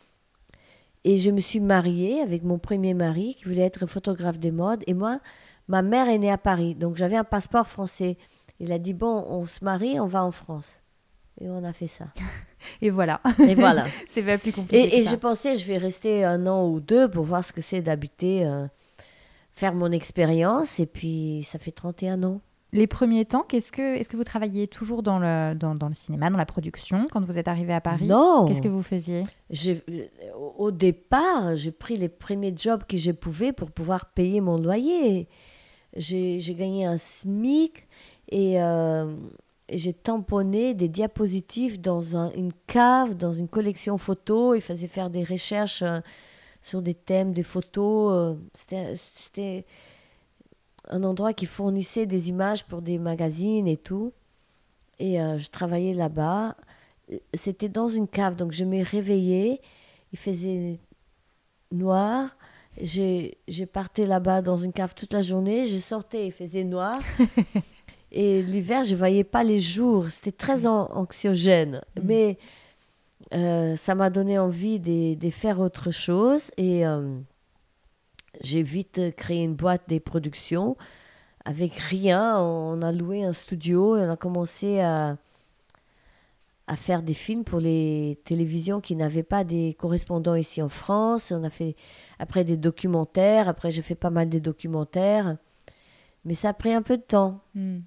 Et 1.04 1.16
je 1.16 1.32
me 1.32 1.40
suis 1.40 1.62
mariée 1.62 2.22
avec 2.22 2.44
mon 2.44 2.60
premier 2.60 2.94
mari 2.94 3.36
qui 3.36 3.46
voulait 3.46 3.62
être 3.62 3.88
photographe 3.88 4.38
des 4.38 4.52
modes. 4.52 4.84
Et 4.86 4.94
moi, 4.94 5.20
ma 5.68 5.82
mère 5.82 6.10
est 6.10 6.20
née 6.20 6.30
à 6.30 6.38
Paris, 6.38 6.76
donc 6.76 6.98
j'avais 6.98 7.16
un 7.16 7.24
passeport 7.24 7.68
français. 7.68 8.18
Il 8.60 8.72
a 8.72 8.78
dit, 8.78 8.94
bon, 8.94 9.26
on 9.28 9.46
se 9.46 9.64
marie, 9.64 10.00
on 10.00 10.06
va 10.06 10.24
en 10.24 10.32
France. 10.32 10.84
Et 11.40 11.50
on 11.50 11.64
a 11.64 11.74
fait 11.74 11.88
ça. 11.88 12.08
Et 12.82 12.90
voilà, 12.90 13.22
Et 13.48 13.56
voilà. 13.56 13.86
c'est 14.10 14.24
pas 14.24 14.38
plus 14.38 14.52
compliqué. 14.52 14.98
Et, 14.98 15.02
je 15.02 15.16
pensais, 15.16 15.56
je 15.56 15.66
vais 15.66 15.78
rester 15.78 16.24
un 16.24 16.48
an 16.48 16.68
ou 16.68 16.80
deux 16.80 17.10
pour 17.10 17.26
voir 17.26 17.44
ce 17.44 17.54
que 17.54 17.62
c'est 17.62 17.82
d'habiter, 17.82 18.46
euh, 18.46 18.66
faire 19.54 19.74
mon 19.74 19.92
expérience. 19.92 20.80
Et 20.80 20.86
puis, 20.86 21.46
ça 21.50 21.60
fait 21.60 21.72
31 21.72 22.24
ans. 22.24 22.42
Les 22.74 22.88
premiers 22.88 23.26
temps, 23.26 23.44
qu'est-ce 23.46 23.72
que, 23.72 23.98
est-ce 23.98 24.08
que 24.08 24.16
vous 24.16 24.24
travailliez 24.24 24.66
toujours 24.68 25.04
dans 25.04 25.20
le, 25.20 25.54
dans, 25.56 25.76
dans 25.76 25.90
le 25.90 25.94
cinéma, 25.94 26.30
dans 26.30 26.38
la 26.38 26.46
production, 26.46 27.08
quand 27.12 27.24
vous 27.26 27.38
êtes 27.38 27.50
arrivé 27.50 27.74
à 27.74 27.82
Paris? 27.82 28.08
Non 28.08 28.46
Qu'est-ce 28.48 28.62
que 28.62 28.70
vous 28.70 28.82
faisiez? 28.82 29.24
Euh, 29.68 29.76
Au 30.58 30.72
départ, 30.72 31.58
j'ai 31.58 31.72
pris 31.72 31.98
les 31.98 32.08
premiers 32.08 32.54
jobs 32.56 32.86
que 32.88 32.96
je 32.96 33.12
pouvais 33.12 33.52
pour 33.52 33.72
pouvoir 33.72 34.06
payer 34.14 34.40
mon 34.40 34.58
loyer. 34.58 35.28
J'ai 35.98 36.56
gagné 36.58 36.86
un 36.86 36.96
SMIC 36.96 37.86
et, 38.30 38.62
euh, 38.62 39.14
et 39.14 39.51
j'ai 39.78 39.94
tamponné 39.94 40.74
des 40.74 40.88
diapositives 40.90 41.80
dans 41.82 42.18
un- 42.18 42.32
une 42.34 42.52
cave, 42.68 43.16
dans 43.16 43.34
une 43.34 43.48
collection 43.48 43.98
photo. 43.98 44.54
Il 44.56 44.62
faisait 44.62 44.88
faire 44.88 45.10
des 45.10 45.24
recherches 45.24 45.82
euh, 45.82 46.00
sur 46.62 46.82
des 46.82 46.94
thèmes, 46.94 47.34
des 47.34 47.44
photos. 47.44 48.12
euh, 48.14 48.36
C'était 48.54 49.66
un 50.90 51.04
endroit 51.04 51.34
qui 51.34 51.46
fournissait 51.46 52.06
des 52.06 52.30
images 52.30 52.66
pour 52.66 52.82
des 52.82 52.98
magazines 52.98 53.68
et 53.68 53.78
tout. 53.78 54.12
Et 55.00 55.22
euh, 55.22 55.38
je 55.38 55.50
travaillais 55.50 55.94
là-bas. 55.94 56.56
C'était 57.34 57.70
dans 57.70 57.88
une 57.88 58.08
cave, 58.08 58.36
donc 58.36 58.52
je 58.52 58.64
me 58.66 58.84
réveillais. 58.84 59.62
Il 60.14 60.20
faisait 60.20 60.80
noir. 61.72 62.36
J'ai 62.82 63.38
parté 63.72 64.06
là-bas 64.06 64.42
dans 64.42 64.58
une 64.58 64.72
cave 64.74 64.94
toute 64.96 65.14
la 65.14 65.22
journée. 65.22 65.66
Je 65.66 65.78
sortais, 65.78 66.28
il 66.28 66.32
faisait 66.32 66.64
noir. 66.64 67.00
Et 68.12 68.42
l'hiver, 68.42 68.84
je 68.84 68.96
voyais 68.96 69.24
pas 69.24 69.44
les 69.44 69.60
jours. 69.60 70.10
C'était 70.10 70.32
très 70.32 70.66
an- 70.66 70.90
anxiogène. 70.94 71.82
Mm. 71.96 72.02
Mais 72.04 72.38
euh, 73.34 73.76
ça 73.76 73.96
m'a 73.96 74.10
donné 74.10 74.38
envie 74.38 74.80
de, 74.80 75.16
de 75.16 75.30
faire 75.30 75.60
autre 75.60 75.92
chose. 75.92 76.52
Et 76.58 76.86
euh, 76.86 77.18
j'ai 78.42 78.64
vite 78.64 79.16
créé 79.16 79.44
une 79.44 79.56
boîte 79.56 79.84
des 79.88 80.00
productions 80.00 80.76
avec 81.46 81.74
rien, 81.74 82.40
on 82.40 82.82
a 82.82 82.92
loué 82.92 83.24
un 83.24 83.34
studio 83.34 83.98
et 83.98 84.02
on 84.02 84.12
a 84.12 84.16
commencé 84.16 84.80
à, 84.80 85.18
à 86.68 86.76
faire 86.76 87.02
des 87.02 87.16
films 87.16 87.44
pour 87.44 87.60
les 87.60 88.20
télévisions 88.26 88.80
qui 88.80 88.96
n'avaient 88.96 89.24
pas 89.24 89.44
des 89.44 89.74
correspondants 89.74 90.36
ici 90.36 90.62
en 90.62 90.70
France. 90.70 91.32
On 91.32 91.44
a 91.44 91.50
fait 91.50 91.76
après 92.20 92.44
des 92.44 92.58
documentaires. 92.58 93.50
Après, 93.50 93.72
j'ai 93.72 93.82
fait 93.82 93.96
pas 93.96 94.12
mal 94.12 94.30
de 94.30 94.40
documentaires. 94.40 95.38
Mais 96.26 96.36
ça 96.36 96.50
a 96.50 96.54
pris 96.54 96.74
un 96.74 96.84
peu 96.84 96.98
de 96.98 97.02
temps. 97.02 97.40
Hmm. 97.56 97.80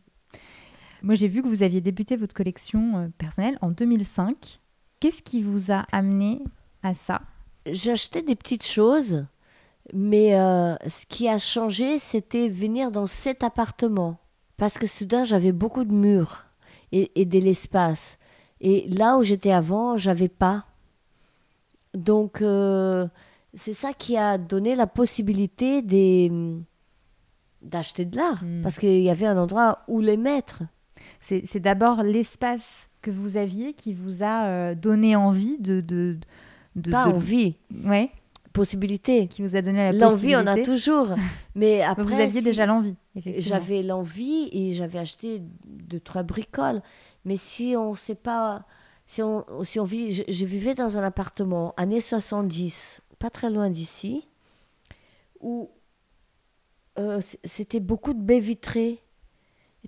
Moi, 1.04 1.16
j'ai 1.16 1.28
vu 1.28 1.42
que 1.42 1.48
vous 1.48 1.62
aviez 1.62 1.82
débuté 1.82 2.16
votre 2.16 2.34
collection 2.34 2.96
euh, 2.96 3.08
personnelle 3.18 3.58
en 3.60 3.70
2005. 3.70 4.58
Qu'est-ce 5.00 5.20
qui 5.20 5.42
vous 5.42 5.70
a 5.70 5.84
amené 5.92 6.42
à 6.82 6.94
ça? 6.94 7.20
Acheté 7.66 8.22
des 8.22 8.34
petites 8.34 8.64
choses, 8.64 9.26
mais 9.92 10.34
euh, 10.34 10.74
ce 10.86 11.04
qui 11.04 11.28
a 11.28 11.38
changé, 11.38 11.98
c'était 11.98 12.48
venir 12.48 12.90
dans 12.90 13.06
cet 13.06 13.44
appartement. 13.44 14.16
Parce 14.56 14.78
que 14.78 14.86
soudain, 14.86 15.24
j'avais 15.24 15.52
beaucoup 15.52 15.84
de 15.84 15.92
murs 15.92 16.46
et, 16.90 17.12
et 17.20 17.26
de 17.26 17.38
l'espace. 17.38 18.16
Et 18.62 18.88
là 18.88 19.18
où 19.18 19.22
j'étais 19.22 19.52
avant, 19.52 19.98
j'avais 19.98 20.28
pas. 20.28 20.64
Donc, 21.92 22.40
euh, 22.40 23.06
c'est 23.52 23.74
ça 23.74 23.92
qui 23.92 24.16
a 24.16 24.38
donné 24.38 24.74
la 24.74 24.86
possibilité 24.86 25.82
des, 25.82 26.32
d'acheter 27.60 28.06
de 28.06 28.16
l'art. 28.16 28.42
Hmm. 28.42 28.62
Parce 28.62 28.78
qu'il 28.78 29.02
y 29.02 29.10
avait 29.10 29.26
un 29.26 29.36
endroit 29.36 29.80
où 29.86 30.00
les 30.00 30.16
mettre. 30.16 30.62
C'est 31.26 31.60
d'abord 31.60 32.02
l'espace 32.02 32.88
que 33.02 33.10
vous 33.10 33.36
aviez 33.36 33.72
qui 33.72 33.92
vous 33.94 34.22
a 34.22 34.46
euh, 34.46 34.74
donné 34.74 35.16
envie 35.16 35.58
de... 35.58 35.80
de, 35.80 36.18
de 36.76 36.90
Pas 36.90 37.06
de- 37.08 37.12
envie, 37.12 37.56
Ouais, 37.84 38.10
possibilité. 38.52 39.26
qui 39.28 39.42
vous 39.42 39.56
a 39.56 39.62
donné 39.62 39.78
la 39.78 39.92
L'envie, 39.92 40.34
on 40.36 40.40
a 40.40 40.44
possibilité. 40.56 40.70
toujours. 40.70 41.08
Mais 41.54 41.78
Mais 41.78 41.82
après, 41.82 42.02
vous 42.04 42.12
aviez 42.20 42.40
si- 42.40 42.44
déjà 42.44 42.66
l'envie, 42.66 42.96
effectivement. 43.16 43.48
J'avais 43.48 43.82
l'envie 43.82 44.48
et 44.52 44.72
j'avais 44.72 44.98
acheté 44.98 45.40
deux, 45.66 46.00
trois 46.00 46.22
bricoles. 46.22 46.82
Mais 47.24 47.36
si 47.36 47.74
on 47.76 47.94
sait 47.94 48.14
pas, 48.14 48.64
si 49.06 49.22
on, 49.22 49.44
si 49.62 49.80
on 49.80 49.84
vit, 49.84 50.10
je, 50.10 50.22
je 50.28 50.44
vivais 50.44 50.74
dans 50.74 50.98
un 50.98 51.02
appartement, 51.02 51.72
années 51.78 52.00
70, 52.02 53.00
pas 53.18 53.30
très 53.30 53.48
loin 53.50 53.70
d'ici, 53.70 54.28
où 55.40 55.70
euh, 56.98 57.20
c'était 57.44 57.80
beaucoup 57.80 58.12
de 58.14 58.20
baies 58.22 58.40
vitrées, 58.40 58.98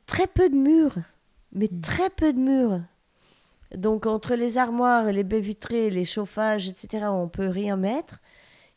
très 0.07 0.27
peu 0.27 0.49
de 0.49 0.57
murs, 0.57 0.97
mais 1.57 1.69
Mm. 1.73 1.81
très 1.81 2.11
peu 2.11 2.33
de 2.33 2.39
murs. 2.39 2.81
Donc 3.75 4.07
entre 4.07 4.35
les 4.37 4.59
armoires, 4.59 5.07
les 5.11 5.25
baies 5.25 5.41
vitrées, 5.41 5.91
les 5.91 6.05
chauffages, 6.05 6.69
etc., 6.69 7.07
on 7.11 7.27
peut 7.29 7.49
rien 7.49 7.77
mettre. 7.77 8.21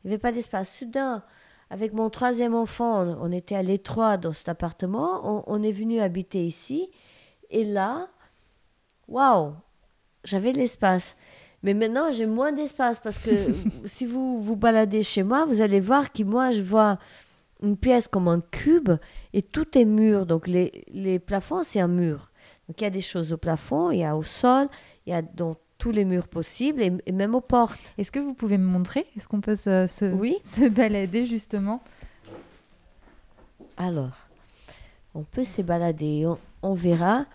Il 0.04 0.08
n'y 0.08 0.14
avait 0.14 0.20
pas 0.20 0.32
d'espace. 0.32 0.74
Soudain, 0.76 1.22
avec 1.70 1.94
mon 1.94 2.10
troisième 2.10 2.56
enfant, 2.56 3.04
on, 3.04 3.18
on 3.28 3.32
était 3.32 3.54
à 3.56 3.62
l'étroit 3.62 4.18
dans 4.18 4.32
cet 4.32 4.50
appartement. 4.50 5.22
On, 5.24 5.44
on 5.46 5.62
est 5.62 5.72
venu 5.72 6.00
habiter 6.00 6.44
ici. 6.44 6.90
Et 7.52 7.66
là, 7.66 8.08
waouh, 9.08 9.54
j'avais 10.24 10.52
de 10.54 10.58
l'espace. 10.58 11.16
Mais 11.62 11.74
maintenant, 11.74 12.12
j'ai 12.12 12.26
moins 12.26 12.52
d'espace 12.52 13.00
parce 13.00 13.18
que 13.20 13.30
si 13.86 14.06
vous 14.06 14.40
vous 14.42 14.56
baladez 14.56 15.04
chez 15.04 15.24
moi, 15.24 15.46
vous 15.46 15.62
allez 15.62 15.80
voir 15.82 16.12
que 16.12 16.24
moi, 16.24 16.52
je 16.52 16.62
vois 16.62 16.98
une 17.62 17.76
pièce 17.78 18.08
comme 18.08 18.28
un 18.30 18.42
cube 18.52 18.92
et 19.34 19.42
tout 19.44 19.78
est 19.78 19.86
mur. 19.86 20.26
Donc 20.26 20.48
les, 20.48 20.86
les 20.88 21.20
plafonds, 21.20 21.64
c'est 21.64 21.80
un 21.82 21.88
mur. 21.90 22.29
Donc 22.70 22.80
il 22.80 22.84
y 22.86 22.88
a 22.88 22.92
des 22.92 23.02
choses 23.02 23.34
au 23.34 23.38
plafond, 23.38 23.92
il 23.92 23.98
y 24.00 24.04
a 24.06 24.16
au 24.16 24.24
sol, 24.24 24.70
il 25.06 25.10
y 25.10 25.14
a 25.14 25.22
dans 25.22 25.58
tous 25.80 25.92
les 25.92 26.06
murs 26.06 26.28
possibles 26.28 26.82
et, 26.84 26.92
et 27.08 27.12
même 27.12 27.34
aux 27.36 27.42
portes. 27.42 27.80
Est-ce 27.98 28.12
que 28.12 28.20
vous 28.20 28.34
pouvez 28.34 28.58
me 28.58 28.66
montrer? 28.68 29.08
Est-ce 29.18 29.28
qu'on 29.28 29.42
peut 29.42 29.56
se, 29.56 29.88
se, 29.88 30.06
Oui. 30.14 30.38
se 30.44 30.70
balader 30.70 31.26
justement? 31.26 31.82
Alors, 33.78 34.28
on 35.16 35.24
peut 35.24 35.44
se 35.46 35.62
balader. 35.62 36.26
On, 36.28 36.38
on 36.62 36.74
verra 36.74 37.26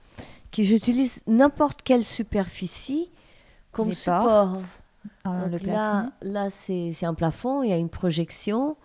que 0.53 0.62
j'utilise 0.62 1.21
n'importe 1.26 1.83
quelle 1.83 2.05
superficie 2.05 3.11
comme 3.73 3.88
Les 3.88 3.95
support. 3.95 4.53
portes, 4.53 4.83
Donc 5.25 5.50
le 5.50 5.59
plafond. 5.59 5.73
là, 5.73 6.11
là 6.23 6.50
c'est 6.50 6.93
c'est 6.93 7.07
un 7.07 7.14
plafond, 7.14 7.62
il 7.62 7.71
y 7.71 7.73
a 7.73 7.76
une 7.76 7.88
projection 7.88 8.76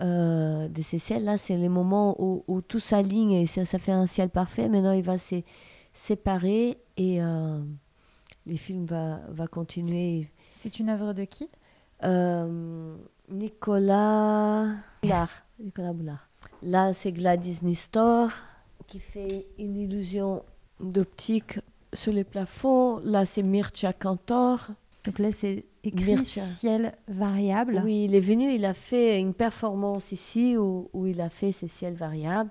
euh, 0.00 0.68
de 0.68 0.82
ces 0.82 0.98
ciels. 0.98 1.24
Là, 1.24 1.38
c'est 1.38 1.56
les 1.56 1.68
moments 1.68 2.16
où, 2.18 2.44
où 2.48 2.60
tout 2.60 2.80
s'aligne 2.80 3.32
et 3.32 3.46
ça, 3.46 3.64
ça 3.64 3.78
fait 3.78 3.92
un 3.92 4.06
ciel 4.06 4.28
parfait. 4.28 4.68
Maintenant, 4.68 4.92
il 4.92 5.02
va 5.02 5.18
se 5.18 5.36
séparer 5.92 6.78
et 6.96 7.22
euh, 7.22 7.60
les 8.46 8.56
films 8.56 8.86
va, 8.86 9.20
va 9.28 9.46
continuer. 9.46 10.28
C'est 10.54 10.78
une 10.78 10.88
œuvre 10.88 11.12
de 11.12 11.24
qui? 11.24 11.48
Euh, 12.02 12.96
Nicolas 13.28 14.66
Boulard. 15.02 15.30
Nicolas 15.58 15.92
Boulard. 15.92 16.28
Là, 16.62 16.92
c'est 16.92 17.12
Gladys 17.12 17.60
Nistor 17.62 18.30
qui 18.86 18.98
fait 18.98 19.46
une 19.58 19.76
illusion 19.76 20.42
d'optique 20.80 21.60
sur 21.92 22.12
les 22.12 22.24
plafonds. 22.24 22.98
Là, 23.04 23.24
c'est 23.24 23.42
Mircea 23.42 23.92
Cantor. 23.92 24.68
Donc 25.04 25.18
là, 25.18 25.32
c'est 25.32 25.64
écrit 25.84 26.14
Mircea. 26.14 26.40
ciel 26.42 26.92
variable. 27.08 27.82
Oui, 27.84 28.04
il 28.04 28.14
est 28.14 28.20
venu, 28.20 28.52
il 28.52 28.64
a 28.64 28.74
fait 28.74 29.18
une 29.20 29.34
performance 29.34 30.12
ici 30.12 30.56
où, 30.56 30.88
où 30.92 31.06
il 31.06 31.20
a 31.20 31.28
fait 31.28 31.52
ses 31.52 31.68
ciels 31.68 31.94
variables. 31.94 32.50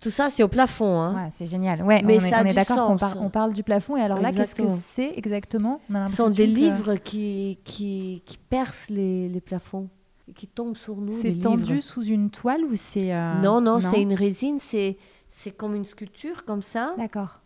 Tout 0.00 0.10
ça, 0.10 0.30
c'est 0.30 0.44
au 0.44 0.48
plafond. 0.48 1.00
Hein. 1.00 1.14
Ouais, 1.24 1.30
c'est 1.32 1.46
génial. 1.46 1.82
Ouais, 1.82 2.02
Mais 2.04 2.18
on 2.22 2.44
est, 2.44 2.54
d'accord 2.54 2.86
qu'on 2.86 2.96
par- 2.96 3.20
on 3.20 3.30
parle 3.30 3.52
du 3.52 3.64
plafond. 3.64 3.96
Et 3.96 4.00
alors 4.00 4.20
là, 4.20 4.32
qu'est-ce 4.32 4.54
que 4.54 4.68
c'est 4.68 5.12
exactement? 5.16 5.80
Ce 6.08 6.14
sont 6.16 6.28
des 6.28 6.36
que 6.46 6.50
livres 6.54 6.94
qui, 6.94 7.58
qui, 7.64 8.22
qui 8.24 8.38
percent 8.38 8.90
les, 8.90 9.28
les 9.28 9.40
plafonds, 9.40 9.88
et 10.28 10.32
qui 10.32 10.46
tombent 10.46 10.76
sur 10.76 10.96
nous. 10.96 11.14
C'est 11.20 11.32
tendu 11.32 11.72
livres. 11.74 11.82
sous 11.82 12.04
une 12.04 12.30
toile 12.30 12.62
ou 12.64 12.76
c'est... 12.76 13.12
euh, 13.12 13.40
Non, 13.42 13.60
non, 13.60 13.80
c'est 13.80 14.00
une 14.00 14.14
résine, 14.14 14.58
c'est 14.60 14.96
c'est 15.30 15.50
comme 15.52 15.74
une 15.76 15.84
sculpture 15.84 16.44
comme 16.44 16.62
ça, 16.62 16.94
D'accord. 16.98 17.40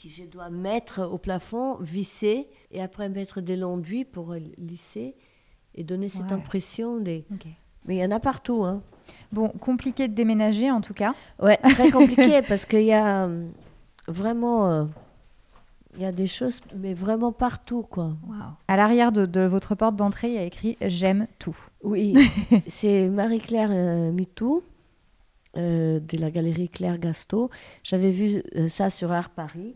Que 0.00 0.08
je 0.08 0.24
dois 0.24 0.50
mettre 0.50 1.02
au 1.02 1.18
plafond, 1.18 1.76
visser, 1.76 2.48
et 2.70 2.82
après 2.82 3.08
mettre 3.08 3.40
des 3.40 3.56
l'enduit 3.56 4.04
pour 4.04 4.34
lisser 4.58 5.14
et 5.74 5.84
donner 5.84 6.08
cette 6.08 6.26
Ouais. 6.26 6.32
impression. 6.32 6.98
Des... 6.98 7.24
Mais 7.86 7.96
il 7.96 7.98
y 7.98 8.04
en 8.04 8.10
a 8.10 8.20
partout. 8.20 8.64
Hein. 8.64 8.82
Bon, 9.32 9.48
compliqué 9.48 10.08
de 10.08 10.14
déménager 10.14 10.70
en 10.70 10.80
tout 10.80 10.94
cas. 10.94 11.14
Ouais, 11.40 11.56
très 11.58 11.90
compliqué 11.90 12.42
parce 12.48 12.66
qu'il 12.66 12.82
y 12.82 12.92
a 12.92 13.24
euh, 13.26 13.48
vraiment 14.08 14.70
euh, 14.70 14.84
il 15.96 16.02
y 16.02 16.04
a 16.04 16.12
des 16.12 16.26
choses, 16.26 16.60
mais 16.76 16.92
vraiment 16.92 17.32
partout, 17.32 17.82
quoi. 17.82 18.16
À 18.68 18.76
l'arrière 18.76 19.12
de, 19.12 19.24
de 19.24 19.40
votre 19.40 19.74
porte 19.74 19.96
d'entrée, 19.96 20.28
il 20.28 20.34
y 20.34 20.38
a 20.38 20.42
écrit 20.44 20.76
J'aime 20.82 21.26
tout. 21.38 21.56
Oui, 21.82 22.14
c'est 22.66 23.08
Marie-Claire 23.08 23.70
euh, 23.72 24.12
Mitou 24.12 24.62
euh, 25.56 26.00
de 26.00 26.18
la 26.20 26.30
galerie 26.30 26.68
Claire 26.68 26.98
Gasto. 26.98 27.48
J'avais 27.82 28.10
vu 28.10 28.42
euh, 28.56 28.68
ça 28.68 28.90
sur 28.90 29.10
Art 29.12 29.30
Paris. 29.30 29.74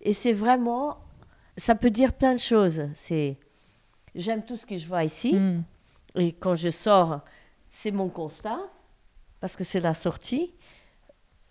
Et 0.00 0.14
c'est 0.14 0.32
vraiment, 0.32 0.98
ça 1.56 1.74
peut 1.74 1.90
dire 1.90 2.12
plein 2.12 2.34
de 2.34 2.38
choses. 2.40 2.88
C'est, 2.94 3.36
j'aime 4.14 4.44
tout 4.44 4.56
ce 4.56 4.66
que 4.66 4.76
je 4.76 4.86
vois 4.86 5.04
ici. 5.04 5.34
Mm. 5.34 5.62
Et 6.16 6.32
quand 6.32 6.54
je 6.54 6.70
sors, 6.70 7.20
c'est 7.70 7.90
mon 7.90 8.08
constat, 8.08 8.58
parce 9.40 9.56
que 9.56 9.64
c'est 9.64 9.80
la 9.80 9.94
sortie. 9.94 10.52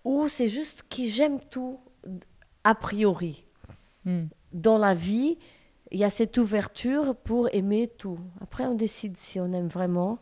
Ou 0.03 0.27
c'est 0.27 0.47
juste 0.47 0.83
que 0.89 1.03
j'aime 1.03 1.39
tout 1.39 1.79
a 2.63 2.75
priori. 2.75 3.43
Mm. 4.05 4.25
Dans 4.51 4.77
la 4.77 4.93
vie, 4.93 5.37
il 5.91 5.99
y 5.99 6.03
a 6.03 6.09
cette 6.09 6.37
ouverture 6.37 7.15
pour 7.15 7.53
aimer 7.53 7.87
tout. 7.87 8.19
Après, 8.41 8.65
on 8.65 8.75
décide 8.75 9.17
si 9.17 9.39
on 9.39 9.51
aime 9.53 9.67
vraiment. 9.67 10.19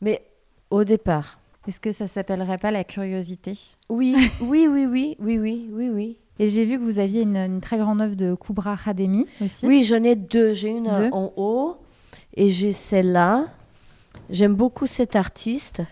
Mais 0.00 0.26
au 0.70 0.84
départ, 0.84 1.38
Est-ce 1.68 1.78
que 1.78 1.92
ça 1.92 2.08
s'appellerait 2.08 2.58
pas 2.58 2.72
la 2.72 2.82
curiosité? 2.82 3.56
Oui, 3.88 4.16
oui, 4.40 4.66
oui, 4.68 4.86
oui, 4.86 5.16
oui, 5.20 5.38
oui, 5.38 5.68
oui, 5.70 5.90
oui. 5.90 6.18
Et 6.38 6.48
j'ai 6.48 6.64
vu 6.64 6.78
que 6.78 6.82
vous 6.84 6.98
aviez 6.98 7.22
une, 7.22 7.36
une 7.36 7.60
très 7.60 7.78
grande 7.78 8.00
œuvre 8.00 8.14
de 8.16 8.34
Kubra 8.34 8.76
Khademi 8.76 9.26
aussi. 9.40 9.66
Oui, 9.66 9.82
j'en 9.84 10.02
ai 10.02 10.16
deux. 10.16 10.54
J'ai 10.54 10.70
une 10.70 10.90
Deux. 10.92 11.10
en 11.12 11.32
haut 11.36 11.76
et 12.34 12.48
j'ai 12.48 12.72
celle-là. 12.72 13.46
J'aime 14.30 14.54
beaucoup 14.54 14.86
cet 14.86 15.14
artiste. 15.14 15.82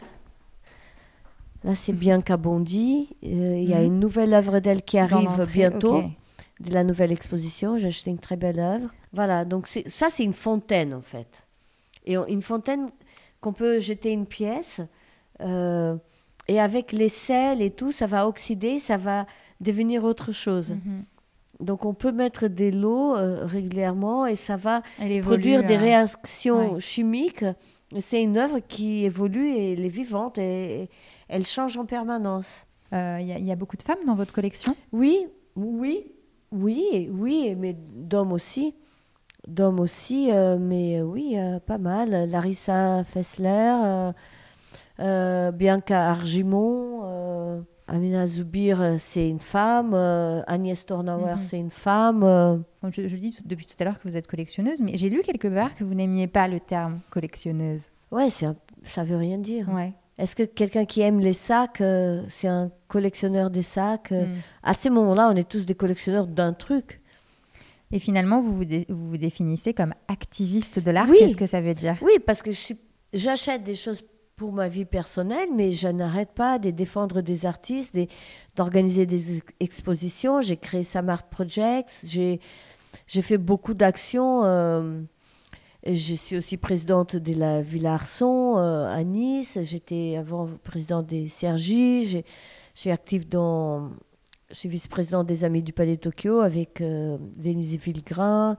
Là, 1.63 1.75
c'est 1.75 1.93
Bianca 1.93 2.37
Bondi. 2.37 3.09
Euh, 3.23 3.59
Il 3.59 3.69
y 3.69 3.75
a 3.75 3.81
Mhm. 3.81 3.85
une 3.87 3.99
nouvelle 4.01 4.33
œuvre 4.33 4.61
d'elle 4.61 4.83
qui 4.83 4.99
arrive 4.99 5.47
bientôt, 5.53 5.99
ok. 5.99 6.05
de 6.61 6.73
la 6.73 6.85
nouvelle 6.85 7.13
exposition. 7.13 7.77
J'ai 7.77 7.89
acheté 7.89 8.11
une 8.11 8.19
très 8.19 8.37
belle 8.37 8.59
œuvre. 8.61 8.89
Voilà, 9.13 9.45
donc 9.45 9.67
ça, 9.67 10.07
c'est 10.11 10.25
une 10.25 10.33
fontaine, 10.33 10.95
en 10.95 11.03
fait. 11.03 11.45
Et 12.07 12.17
on- 12.17 12.27
une 12.27 12.43
fontaine 12.43 12.91
qu'on 13.43 13.53
peut 13.53 13.79
jeter 13.79 14.11
une 14.11 14.27
pièce. 14.27 14.81
euh, 15.43 15.97
et 16.49 16.61
avec 16.61 16.93
les 16.93 17.09
sels 17.09 17.63
et 17.63 17.71
tout, 17.71 17.93
ça 17.93 18.07
va 18.07 18.27
oxyder, 18.27 18.79
ça 18.79 18.97
va 18.97 19.27
devenir 19.61 20.05
autre 20.05 20.33
chose. 20.33 20.71
Mhm. 20.73 21.05
Donc 21.61 21.85
on 21.85 21.93
peut 21.93 22.13
mettre 22.13 22.49
de 22.49 22.71
l'eau 22.71 23.15
euh, 23.17 23.45
régulièrement 23.45 24.25
et 24.27 24.35
ça 24.35 24.57
va 24.57 24.83
évolue, 25.01 25.21
produire 25.21 25.63
des 25.63 25.75
euh, 25.77 25.81
réactions 25.81 26.75
ouais. 26.75 26.81
chimiques. 26.81 27.45
C'est 27.99 28.23
une 28.23 28.39
œuvre 28.39 28.61
qui 28.61 29.05
évolue 29.05 29.49
et 29.49 29.73
elle 29.73 29.85
est 29.85 29.89
vivante 29.89 30.39
et, 30.39 30.83
et 30.85 30.89
elle 31.29 31.45
change 31.45 31.77
en 31.77 31.85
permanence. 31.85 32.67
euh, 32.95 33.19
Il 33.21 33.27
y, 33.27 33.33
a- 33.33 33.39
il 33.39 33.45
y 33.45 33.53
a 33.53 33.57
beaucoup 33.57 33.77
de 33.77 33.83
femmes 33.83 33.99
dans 34.07 34.15
votre 34.15 34.33
collection? 34.33 34.75
Oui, 34.93 35.27
oui, 35.57 36.07
oui, 36.51 37.11
oui, 37.13 37.55
mais 37.59 37.77
d'hommes 37.95 38.33
aussi. 38.33 38.75
D'hommes 39.47 39.81
aussi, 39.81 40.31
euh, 40.31 40.57
mais 40.59 41.01
euh, 41.01 41.03
oui, 41.05 41.35
euh, 41.37 41.59
pas 41.61 41.79
mal. 41.79 42.29
Larissa 42.31 43.05
Fessler, 43.05 43.49
euh, 43.49 44.09
euh, 44.09 44.13
Bianca 45.53 46.11
Argimon, 46.11 47.01
euh, 47.05 47.61
Amina 47.89 48.27
Zoubir, 48.27 48.81
euh, 48.81 48.97
c'est 48.99 49.29
une 49.29 49.41
femme, 49.41 49.93
euh, 49.95 50.43
Agnès 50.47 50.85
Tornauer, 50.87 51.37
Mhm. 51.37 51.43
c'est 51.49 51.59
une 51.59 51.71
femme. 51.71 52.23
euh, 52.23 52.57
Je, 52.91 53.09
je 53.09 53.17
dis 53.17 53.37
depuis 53.45 53.67
tout 53.67 53.75
à 53.81 53.85
l'heure 53.85 53.99
que 54.01 54.09
vous 54.09 54.17
êtes 54.17 54.27
collectionneuse, 54.29 54.81
mais 54.81 54.93
j'ai 54.97 55.09
lu 55.11 55.23
quelque 55.23 55.49
part 55.49 55.75
que 55.75 55.85
vous 55.85 55.95
n'aimiez 55.95 56.27
pas 56.29 56.47
le 56.49 56.61
terme 56.61 57.01
collectionneuse. 57.11 57.87
ouais, 58.13 58.31
c'est 58.31 58.47
ça 58.85 59.05
veut 59.05 59.17
rien 59.17 59.39
dire. 59.39 59.69
Ouais. 59.69 59.93
Est-ce 60.19 60.35
que 60.37 60.43
quelqu'un 60.43 60.85
qui 60.85 61.01
aime 61.01 61.19
les 61.21 61.33
sacs, 61.33 61.81
euh, 61.81 62.23
c'est 62.29 62.49
un 62.49 62.71
collectionneur 62.89 63.51
des 63.51 63.63
sacs 63.63 64.13
euh, 64.13 64.27
Mm. 64.27 64.37
À 64.63 64.73
ces 64.75 64.91
moments-là, 64.91 65.31
on 65.33 65.37
est 65.37 65.49
tous 65.49 65.65
des 65.67 65.75
collectionneurs 65.75 66.27
d'un 66.27 66.53
truc. 66.53 67.01
Et 67.91 67.99
finalement, 67.99 68.41
vous 68.41 68.55
vous, 68.55 68.65
dé- 68.65 68.87
vous 68.89 69.09
vous 69.09 69.17
définissez 69.17 69.75
comme 69.75 69.93
activiste 70.09 70.79
de 70.79 70.91
l'art. 70.91 71.07
Oui. 71.11 71.17
Qu'est-ce 71.19 71.37
que 71.37 71.47
ça 71.47 71.61
veut 71.61 71.75
dire? 71.75 71.97
Oui, 72.03 72.13
parce 72.25 72.41
que 72.43 72.51
je 72.53 72.57
suis- 72.59 72.79
j'achète 73.13 73.63
des 73.65 73.75
choses 73.75 74.03
pour 74.41 74.53
ma 74.53 74.69
vie 74.69 74.87
personnelle, 74.87 75.51
mais 75.55 75.71
je 75.71 75.87
n'arrête 75.87 76.31
pas 76.33 76.59
de 76.59 76.71
défendre 76.71 77.21
des 77.21 77.45
artistes, 77.45 77.95
d'organiser 78.57 79.05
des 79.05 79.37
ex- 79.37 79.53
expositions. 79.61 80.41
J'ai 80.41 80.57
créé 80.57 80.83
Samart 80.83 81.29
Projects, 81.29 82.07
j'ai 82.07 82.41
fait 83.07 83.37
beaucoup 83.37 83.75
d'actions. 83.75 84.43
euh, 84.47 85.03
je 85.85 86.15
suis 86.15 86.39
aussi 86.39 86.57
présidente 86.57 87.17
de 87.17 87.35
la 87.35 87.61
Villa 87.61 87.93
Arson 87.93 88.57
euh, 88.57 88.91
à 88.91 89.05
Nice. 89.05 89.59
J'étais 89.61 90.17
avant 90.17 90.49
présidente 90.65 91.07
des 91.07 91.29
Sergi. 91.29 92.07
Je 92.07 92.19
suis 92.73 92.91
active 92.91 93.29
dans. 93.29 93.91
Je 94.49 94.55
suis 94.55 94.71
vice-présidente 94.71 95.27
des 95.27 95.45
Amis 95.45 95.63
du 95.63 95.75
Palais 95.75 95.97
de 95.97 96.01
Tokyo 96.01 96.41
avec 96.41 96.81
euh, 96.81 97.19
Denise 97.37 97.77
Villegrin. 97.77 98.57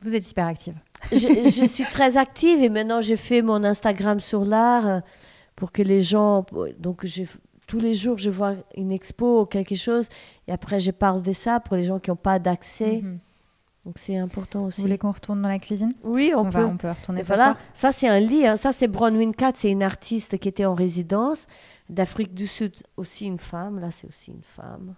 Vous 0.00 0.16
êtes 0.16 0.28
hyper 0.28 0.46
active. 0.46 0.74
Je, 1.12 1.16
je 1.60 1.64
suis 1.66 1.84
très 1.84 2.16
active 2.16 2.62
et 2.62 2.68
maintenant 2.68 3.00
j'ai 3.00 3.16
fait 3.16 3.42
mon 3.42 3.62
Instagram 3.64 4.20
sur 4.20 4.44
l'art 4.44 4.86
euh, 4.86 5.00
pour 5.54 5.72
que 5.72 5.82
les 5.82 6.02
gens. 6.02 6.44
Donc 6.78 7.04
tous 7.66 7.78
les 7.80 7.94
jours 7.94 8.18
je 8.18 8.30
vois 8.30 8.54
une 8.76 8.92
expo 8.92 9.42
ou 9.42 9.46
quelque 9.46 9.74
chose 9.74 10.08
et 10.48 10.52
après 10.52 10.80
je 10.80 10.90
parle 10.90 11.22
de 11.22 11.32
ça 11.32 11.60
pour 11.60 11.76
les 11.76 11.82
gens 11.82 11.98
qui 11.98 12.10
n'ont 12.10 12.16
pas 12.16 12.38
d'accès. 12.38 13.00
Mhm. 13.02 13.18
Donc 13.84 13.98
c'est 13.98 14.16
important 14.16 14.62
Vous 14.62 14.66
aussi. 14.66 14.80
voulez 14.80 14.98
qu'on 14.98 15.12
retourne 15.12 15.40
dans 15.40 15.48
la 15.48 15.60
cuisine? 15.60 15.92
Oui, 16.02 16.32
on, 16.34 16.40
on, 16.40 16.44
peut. 16.50 16.58
va, 16.60 16.66
on 16.66 16.76
peut 16.76 16.90
retourner 16.90 17.22
voilà, 17.22 17.56
ça 17.72 17.92
c'est 17.92 18.08
un 18.08 18.18
lit. 18.18 18.44
hein. 18.44 18.56
Ça 18.56 18.72
c'est 18.72 18.88
Bronwyn 18.88 19.30
Cat, 19.32 19.52
c'est 19.54 19.70
une 19.70 19.84
artiste 19.84 20.38
qui 20.38 20.48
était 20.48 20.64
en 20.64 20.74
résidence 20.74 21.46
d'Afrique 21.88 22.34
du 22.34 22.48
Sud, 22.48 22.74
aussi 22.96 23.26
une 23.26 23.38
femme. 23.38 23.78
Là 23.78 23.92
c'est 23.92 24.08
aussi 24.08 24.32
une 24.32 24.42
femme. 24.42 24.94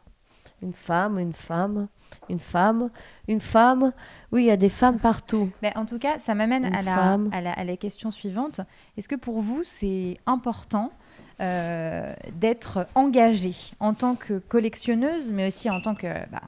Une 0.63 0.73
femme, 0.73 1.19
une 1.19 1.33
femme, 1.33 1.89
une 2.29 2.41
femme, 2.41 2.91
une 3.29 3.41
femme. 3.41 3.93
Oui, 4.33 4.45
il 4.45 4.47
y 4.47 4.51
a 4.51 4.57
des 4.57 4.69
femmes 4.69 4.99
partout. 4.99 5.51
Ben, 5.63 5.73
en 5.77 5.85
tout 5.87 5.99
cas, 5.99 6.19
ça 6.19 6.35
m'amène 6.35 6.65
à 6.67 6.83
la, 6.83 7.19
à, 7.33 7.41
la, 7.41 7.53
à 7.53 7.65
la 7.65 7.77
question 7.77 8.11
suivante. 8.11 8.61
Est-ce 8.97 9.09
que 9.09 9.15
pour 9.17 9.41
vous, 9.41 9.63
c'est 9.65 10.19
important 10.27 10.93
euh, 11.41 12.13
d'être 12.35 12.87
engagée 12.95 13.55
en 13.81 13.95
tant 13.95 14.15
que 14.15 14.39
collectionneuse, 14.39 15.31
mais 15.31 15.47
aussi 15.49 15.71
en 15.71 15.81
tant 15.81 15.95
que, 15.95 16.07
bah, 16.31 16.43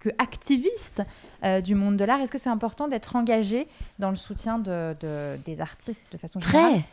que 0.00 0.08
activiste 0.18 1.02
euh, 1.44 1.60
du 1.60 1.74
monde 1.74 1.96
de 1.96 2.04
l'art? 2.04 2.20
Est-ce 2.20 2.32
que 2.32 2.38
c'est 2.38 2.48
important 2.50 2.88
d'être 2.88 3.16
engagée 3.16 3.68
dans 3.98 4.10
le 4.10 4.16
soutien 4.16 4.58
de, 4.58 4.96
de- 5.00 5.36
des 5.44 5.60
artistes 5.60 6.02
de 6.12 6.16
façon 6.18 6.40
générale? 6.40 6.70
Très. 6.72 6.84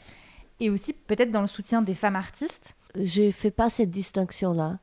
Et 0.59 0.69
aussi 0.69 0.91
peut-être 0.93 1.31
dans 1.31 1.41
le 1.41 1.47
soutien 1.47 1.81
des 1.81 1.93
femmes 1.93 2.15
artistes? 2.15 2.75
Je 2.99 3.23
ne 3.23 3.31
fais 3.31 3.51
pas 3.51 3.69
cette 3.69 3.91
distinction-là. 3.91 4.79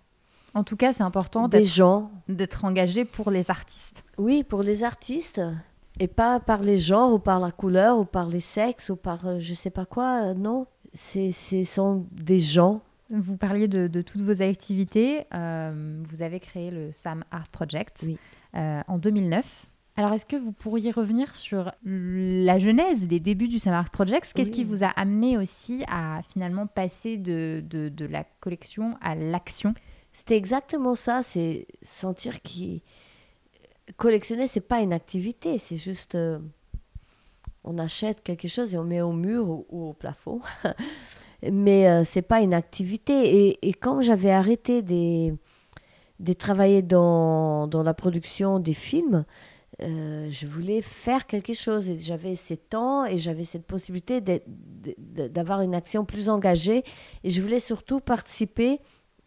En 0.55 0.65
tout 0.65 0.77
cas, 0.77 0.93
c'est 0.93 1.03
important 1.03 1.49
Des 1.49 1.59
d'être 1.59 1.69
gens, 1.73 2.11
d'être 2.29 2.65
engagée 2.65 3.05
pour 3.05 3.31
les 3.31 3.51
artistes. 3.51 4.05
oui, 4.19 4.45
pour 4.45 4.63
les 4.63 4.85
artistes, 4.85 5.41
et 6.01 6.09
pas 6.09 6.41
par 6.41 6.63
les 6.63 6.77
genres 6.77 7.13
ou 7.15 7.19
par 7.19 7.41
la 7.41 7.51
couleur 7.53 7.99
ou 7.99 8.05
par 8.05 8.29
les 8.29 8.41
sexes 8.41 8.89
ou 8.91 8.97
par 8.97 9.27
euh, 9.27 9.39
je 9.39 9.55
sais 9.55 9.71
pas 9.71 9.85
quoi. 9.87 10.23
euh, 10.27 10.35
non, 10.35 10.67
c'est 10.93 11.33
ce 11.33 11.65
sont 11.65 12.07
des 12.13 12.39
gens. 12.39 12.81
Vous 13.11 13.37
parliez 13.37 13.69
de, 13.69 13.87
de 13.87 14.01
toutes 14.03 14.23
vos 14.23 14.43
activités. 14.43 15.27
Euh, 15.35 16.03
vous 16.09 16.23
avez 16.23 16.41
créé 16.41 16.71
le 16.71 16.91
Sam 16.91 17.23
Art 17.31 17.49
Project 17.49 18.01
Oui. 18.05 18.17
euh, 18.57 18.81
en 18.89 18.99
2009. 18.99 19.67
Alors, 19.97 20.13
est-ce 20.13 20.27
que 20.27 20.35
vous 20.35 20.51
pourriez 20.51 20.91
revenir 20.91 21.37
sur 21.37 21.71
la 21.85 22.59
genèse 22.59 23.07
des 23.07 23.21
débuts 23.21 23.47
du 23.47 23.61
Sam 23.61 23.75
Art 23.75 23.91
Project? 23.91 24.33
Qu'est-ce 24.35 24.49
Oui. 24.51 24.55
qui 24.57 24.65
vous 24.65 24.83
a 24.83 24.89
amené 24.89 25.39
aussi 25.39 25.85
à 25.87 26.21
finalement 26.29 26.67
passer 26.67 27.17
de, 27.17 27.63
de, 27.69 27.89
de 27.89 28.05
la 28.07 28.25
collection 28.41 28.97
à 29.01 29.15
l'action? 29.15 29.75
C'était 30.15 30.37
exactement 30.37 30.95
ça. 30.95 31.23
C'est 31.23 31.67
sentir 31.83 32.41
qui 32.41 32.83
collectionner, 33.99 34.47
c'est 34.47 34.61
pas 34.61 34.81
une 34.81 34.95
activité, 34.95 35.59
c'est 35.59 35.77
juste 35.77 36.15
euh, 36.15 36.39
on 37.65 37.77
achète 37.77 38.23
quelque 38.23 38.49
chose 38.49 38.75
et 38.75 38.79
on 38.79 38.85
met 38.85 39.03
au 39.03 39.13
mur 39.13 39.47
ou, 39.49 39.67
au 39.71 39.93
plafond. 39.93 40.41
Mais 41.53 41.89
euh, 41.89 42.05
c'est 42.05 42.23
pas 42.23 42.41
une 42.41 42.55
activité. 42.55 43.49
Et, 43.49 43.69
et 43.69 43.75
quand 43.75 44.01
j'avais 44.01 44.31
arrêté 44.31 44.83
de, 44.83 45.37
travailler 46.39 46.81
dans, 46.81 47.67
dans 47.67 47.83
la 47.83 47.93
production 47.93 48.61
des 48.61 48.73
films, 48.73 49.27
euh, 49.83 50.29
je 50.31 50.47
voulais 50.47 50.81
faire 50.81 51.27
quelque 51.27 51.53
chose. 51.53 51.91
Et 51.91 51.99
j'avais 51.99 52.37
ces 52.37 52.57
temps 52.57 53.05
et 53.05 53.19
j'avais 53.19 53.45
cette 53.45 53.67
possibilité 53.67 54.23
d'avoir 54.23 55.61
une 55.61 55.75
action 55.75 56.05
plus 56.05 56.29
engagée. 56.29 56.85
Et 57.25 57.31
je 57.31 57.43
voulais 57.43 57.61
surtout 57.61 58.01
participer 58.01 58.81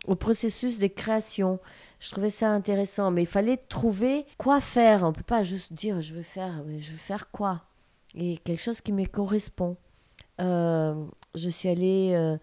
au 0.07 0.15
processus 0.15 0.79
de 0.79 0.87
création. 0.87 1.59
Je 1.99 2.11
trouvais 2.11 2.29
ça 2.29 2.49
intéressant, 2.49 3.11
mais 3.11 3.23
il 3.23 3.27
fallait 3.27 3.57
trouver 3.57 4.25
quoi 4.37 4.61
faire. 4.61 5.03
On 5.03 5.09
ne 5.09 5.13
peut 5.13 5.23
pas 5.23 5.43
juste 5.43 5.73
dire 5.73 6.01
je 6.01 6.13
veux 6.13 6.23
faire, 6.23 6.63
mais 6.65 6.79
je 6.79 6.91
veux 6.91 6.97
faire 6.97 7.29
quoi? 7.29 7.63
Et 8.15 8.37
quelque 8.37 8.61
chose 8.61 8.81
qui 8.81 8.93
me 8.93 9.05
correspond. 9.05 9.77
Euh, 10.39 11.05
je 11.35 11.49
suis 11.49 11.67
allée 11.67 12.11
euh, 12.13 12.37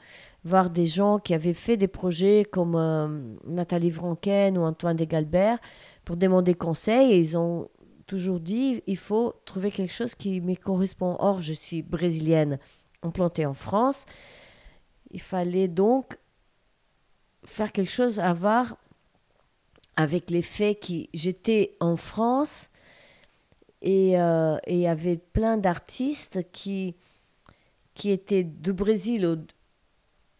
voir 0.44 0.68
des 0.68 0.86
gens 0.86 1.18
qui 1.18 1.32
avaient 1.32 1.54
fait 1.54 1.76
des 1.76 1.88
projets 1.88 2.44
comme 2.44 2.74
euh, 2.74 3.08
Nathalie 3.46 3.90
Franken 3.90 4.58
ou 4.58 4.62
Antoine 4.62 4.96
Desgalbert 4.96 5.58
pour 6.04 6.16
demander 6.16 6.54
conseil 6.54 7.12
et 7.12 7.18
ils 7.18 7.38
ont 7.38 7.68
toujours 8.06 8.40
dit 8.40 8.82
il 8.86 8.96
faut 8.96 9.34
trouver 9.44 9.70
quelque 9.70 9.92
chose 9.92 10.14
qui 10.14 10.40
me 10.40 10.54
correspond. 10.54 11.16
Or, 11.20 11.40
je 11.40 11.52
suis 11.52 11.82
brésilienne 11.82 12.58
implantée 13.02 13.46
en 13.46 13.54
France. 13.54 14.06
Il 15.12 15.20
fallait 15.20 15.68
donc 15.68 16.18
faire 17.44 17.72
quelque 17.72 17.90
chose 17.90 18.20
à 18.20 18.32
voir 18.32 18.76
avec 19.96 20.30
les 20.30 20.42
faits 20.42 20.80
qui 20.80 21.08
j'étais 21.14 21.76
en 21.80 21.96
France 21.96 22.70
et 23.82 24.18
euh, 24.18 24.56
il 24.66 24.78
y 24.78 24.86
avait 24.86 25.16
plein 25.16 25.56
d'artistes 25.56 26.40
qui 26.52 26.94
qui 27.94 28.10
étaient 28.10 28.42
du 28.42 28.72
Brésil 28.72 29.24
au, 29.24 29.36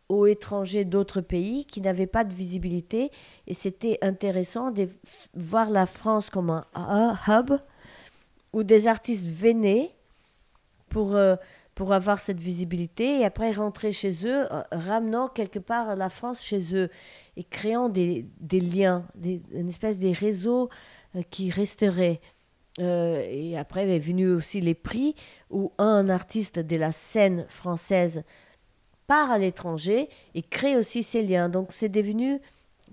au 0.09 0.27
étranger 0.27 0.85
d'autres 0.85 1.21
pays 1.21 1.64
qui 1.67 1.81
n'avaient 1.81 2.09
pas 2.09 2.25
de 2.25 2.35
visibilité 2.35 3.11
et 3.47 3.55
c'était 3.55 3.99
intéressant 4.03 4.71
de 4.71 4.88
voir 5.35 5.71
la 5.71 5.87
France 5.87 6.31
comme 6.31 6.62
un 6.75 7.19
hub 7.29 7.53
où 8.53 8.62
des 8.62 8.88
artistes 8.88 9.27
venaient 9.27 9.90
pour 10.88 11.14
euh, 11.14 11.37
pour 11.74 11.92
avoir 11.92 12.20
cette 12.20 12.38
visibilité 12.38 13.20
et 13.20 13.24
après 13.24 13.52
rentrer 13.52 13.92
chez 13.92 14.26
eux, 14.26 14.46
euh, 14.52 14.62
ramenant 14.70 15.28
quelque 15.28 15.58
part 15.58 15.96
la 15.96 16.08
France 16.08 16.42
chez 16.42 16.76
eux 16.76 16.88
et 17.37 17.44
créant 17.44 17.88
des, 17.88 18.26
des 18.40 18.60
liens, 18.60 19.06
des, 19.14 19.42
une 19.52 19.68
espèce 19.68 19.98
de 19.98 20.08
réseaux 20.08 20.68
euh, 21.16 21.22
qui 21.30 21.50
resteraient. 21.50 22.20
Euh, 22.80 23.24
et 23.30 23.56
après 23.56 23.88
est 23.88 24.00
venu 24.00 24.28
aussi 24.28 24.60
les 24.60 24.74
prix 24.74 25.14
où 25.48 25.72
un 25.78 26.08
artiste 26.08 26.58
de 26.58 26.76
la 26.76 26.90
scène 26.90 27.46
française 27.48 28.24
part 29.06 29.30
à 29.30 29.38
l'étranger 29.38 30.08
et 30.34 30.42
crée 30.42 30.76
aussi 30.76 31.02
ces 31.02 31.22
liens. 31.22 31.48
Donc 31.48 31.68
c'est 31.72 31.88
devenu 31.88 32.40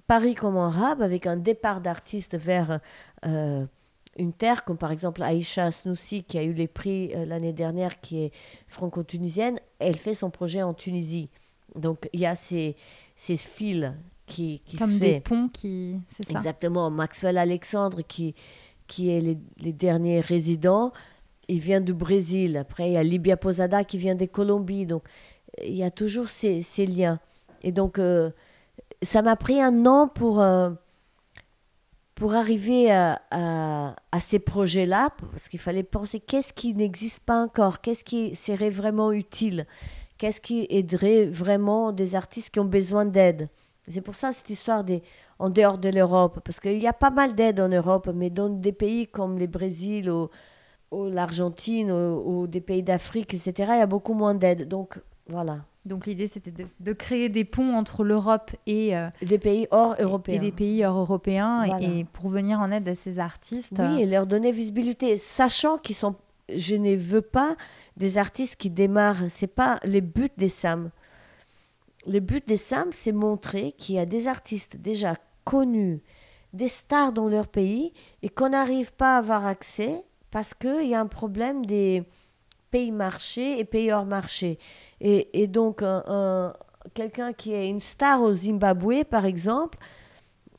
Paris 0.08 0.36
comme 0.36 0.58
un 0.58 0.72
hub 0.72 1.02
avec 1.02 1.26
un 1.26 1.38
départ 1.38 1.82
d'artistes 1.82 2.38
vers 2.38 2.80
une 4.18 4.34
terre, 4.34 4.66
comme 4.66 4.78
par 4.78 4.92
exemple 4.92 5.24
Aïcha 5.24 5.72
Snoussi 5.72 6.24
qui 6.24 6.38
a 6.38 6.44
eu 6.44 6.54
les 6.54 6.68
prix 6.68 7.12
euh, 7.16 7.26
l'année 7.26 7.54
dernière, 7.54 8.02
qui 8.02 8.24
est 8.24 8.32
franco-tunisienne. 8.68 9.60
Elle 9.80 9.96
fait 9.98 10.14
son 10.14 10.30
projet 10.30 10.62
en 10.62 10.74
Tunisie. 10.74 11.30
Donc 11.76 12.10
il 12.14 12.20
y 12.20 12.26
a 12.26 12.36
ces, 12.36 12.76
ces 13.16 13.38
fils 13.38 13.94
qui, 14.26 14.62
qui 14.66 14.78
Comme 14.78 14.92
se 14.92 14.98
des 14.98 15.14
fait. 15.14 15.22
ponts 15.22 15.48
qui. 15.48 16.00
C'est 16.08 16.26
ça. 16.26 16.34
Exactement. 16.34 16.90
Maxwell 16.90 17.38
Alexandre, 17.38 18.02
qui, 18.02 18.36
qui 18.88 19.10
est 19.10 19.22
les, 19.22 19.38
les 19.60 19.74
derniers 19.74 20.20
résidents, 20.20 20.92
il 21.48 21.60
vient 21.60 21.82
du 21.82 21.94
Brésil. 21.94 22.58
Après, 22.58 22.90
il 22.90 22.94
y 22.94 22.98
a 22.98 23.04
Libia 23.04 23.38
Posada 23.38 23.84
qui 23.84 23.98
vient 23.98 24.16
des 24.16 24.28
Colombies. 24.28 24.86
Donc, 24.86 25.04
il 25.64 25.76
y 25.76 25.84
a 25.84 25.92
toujours 25.92 26.30
ces, 26.30 26.62
ces 26.62 26.86
liens. 26.86 27.20
Et 27.64 27.72
donc, 27.72 28.00
euh, 28.00 28.32
ça 29.02 29.22
m'a 29.22 29.36
pris 29.36 29.62
un 29.62 29.86
an 29.86 30.08
pour, 30.08 30.42
euh, 30.42 30.72
pour 32.22 32.36
arriver 32.36 32.92
à, 32.92 33.96
ces 34.20 34.38
projets-là, 34.38 35.10
parce 35.32 35.50
qu'il 35.50 35.60
fallait 35.60 35.82
penser 35.82 36.20
qu'est-ce 36.20 36.54
qui 36.54 36.76
n'existe 36.76 37.20
pas 37.22 37.42
encore, 37.42 37.82
qu'est-ce 37.82 38.06
qui 38.06 38.36
serait 38.36 38.70
vraiment 38.70 39.12
utile, 39.12 39.66
qu'est-ce 40.20 40.40
qui 40.40 40.68
aiderait 40.70 41.26
vraiment 41.26 41.92
des 41.92 42.14
artistes 42.14 42.52
qui 42.52 42.60
ont 42.60 42.66
besoin 42.66 43.06
d'aide. 43.06 43.50
C'est 43.88 44.02
pour 44.02 44.14
ça 44.14 44.32
cette 44.34 44.52
histoire 44.52 44.84
des 44.84 45.02
en 45.40 45.50
dehors 45.50 45.80
de 45.80 45.90
l'Europe, 45.90 46.42
parce 46.46 46.60
qu'il 46.60 46.78
y 46.78 46.86
a 46.86 46.94
pas 46.94 47.10
mal 47.10 47.34
d'aide 47.34 47.60
en 47.60 47.70
Europe, 47.70 48.08
mais 48.14 48.30
dans 48.30 48.50
des 48.50 48.72
pays 48.72 49.08
comme 49.08 49.40
le 49.40 49.48
Brésil 49.48 50.08
ou, 50.12 50.30
ou 50.92 51.06
l'Argentine 51.06 51.92
ou, 51.92 52.42
ou 52.44 52.46
des 52.46 52.62
pays 52.62 52.84
d'Afrique, 52.84 53.34
etc., 53.34 53.54
il 53.58 53.80
y 53.80 53.82
a 53.82 53.88
beaucoup 53.88 54.14
moins 54.14 54.36
d'aide. 54.36 54.68
Donc 54.68 55.02
voilà. 55.28 55.66
Donc 55.86 56.06
l'idée, 56.06 56.28
c'était 56.28 56.52
de, 56.52 56.66
de 56.80 56.94
créer 56.94 57.28
des 57.30 57.44
ponts 57.44 57.74
entre 57.76 58.04
l'Europe 58.04 58.52
et, 58.68 58.96
euh, 58.96 59.10
Des 59.24 59.40
pays 59.40 59.68
hors 59.72 60.00
et 60.00 60.04
européens. 60.04 60.40
des 60.40 60.52
pays 60.52 60.86
hors 60.86 60.98
européens 61.00 61.64
et- 61.64 61.70
Voilà. 61.70 61.88
et, 61.88 62.04
pour 62.04 62.30
venir 62.30 62.60
en 62.60 62.72
aide 62.72 62.88
à 62.88 62.96
ces 62.96 63.18
artistes. 63.18 63.80
euh, 63.80 63.96
Oui, 63.96 64.04
et 64.04 64.06
leur 64.06 64.28
donner 64.28 64.52
visibilité, 64.52 65.18
sachant 65.18 65.78
qu'ils 65.80 65.96
sont. 65.96 66.16
Je 66.54 66.76
ne 66.76 66.96
veux 66.96 67.22
pas 67.22 67.56
des 67.98 68.18
artistes 68.18 68.58
qui 68.58 68.70
démarrent. 68.70 69.24
C'est 69.30 69.48
pas 69.48 69.80
le 69.84 70.02
but 70.02 70.32
des 70.38 70.50
SAM. 70.50 70.92
Le 72.06 72.20
but 72.20 72.48
des 72.48 72.58
SAM, 72.58 72.90
c'est 72.92 73.12
montrer 73.12 73.72
qu'il 73.78 73.96
y 73.96 74.00
a 74.00 74.06
des 74.06 74.28
artistes 74.28 74.78
déjà 74.78 75.16
connus, 75.46 76.02
des 76.54 76.68
stars 76.68 77.12
dans 77.14 77.28
leur 77.28 77.48
pays, 77.48 77.94
et 78.22 78.30
qu'on 78.30 78.50
n'arrive 78.50 78.94
pas 78.94 79.16
à 79.16 79.20
avoir 79.20 79.46
accès 79.48 80.04
parce 80.30 80.54
qu'il 80.54 80.88
y 80.88 80.94
a 80.96 81.00
un 81.00 81.08
problème 81.08 81.66
des 81.66 82.04
pays 82.70 82.92
marchés 82.92 83.60
et 83.60 83.66
pays 83.66 83.92
hors 83.92 84.06
marché. 84.06 84.58
Et, 85.02 85.42
et 85.42 85.48
donc, 85.48 85.82
un- 85.82 86.04
un- 86.08 86.54
quelqu'un 86.94 87.34
qui 87.34 87.52
est 87.54 87.68
une 87.68 87.80
star 87.82 88.22
au 88.22 88.34
Zimbabwe, 88.34 89.04
par 89.04 89.26
exemple, 89.26 89.78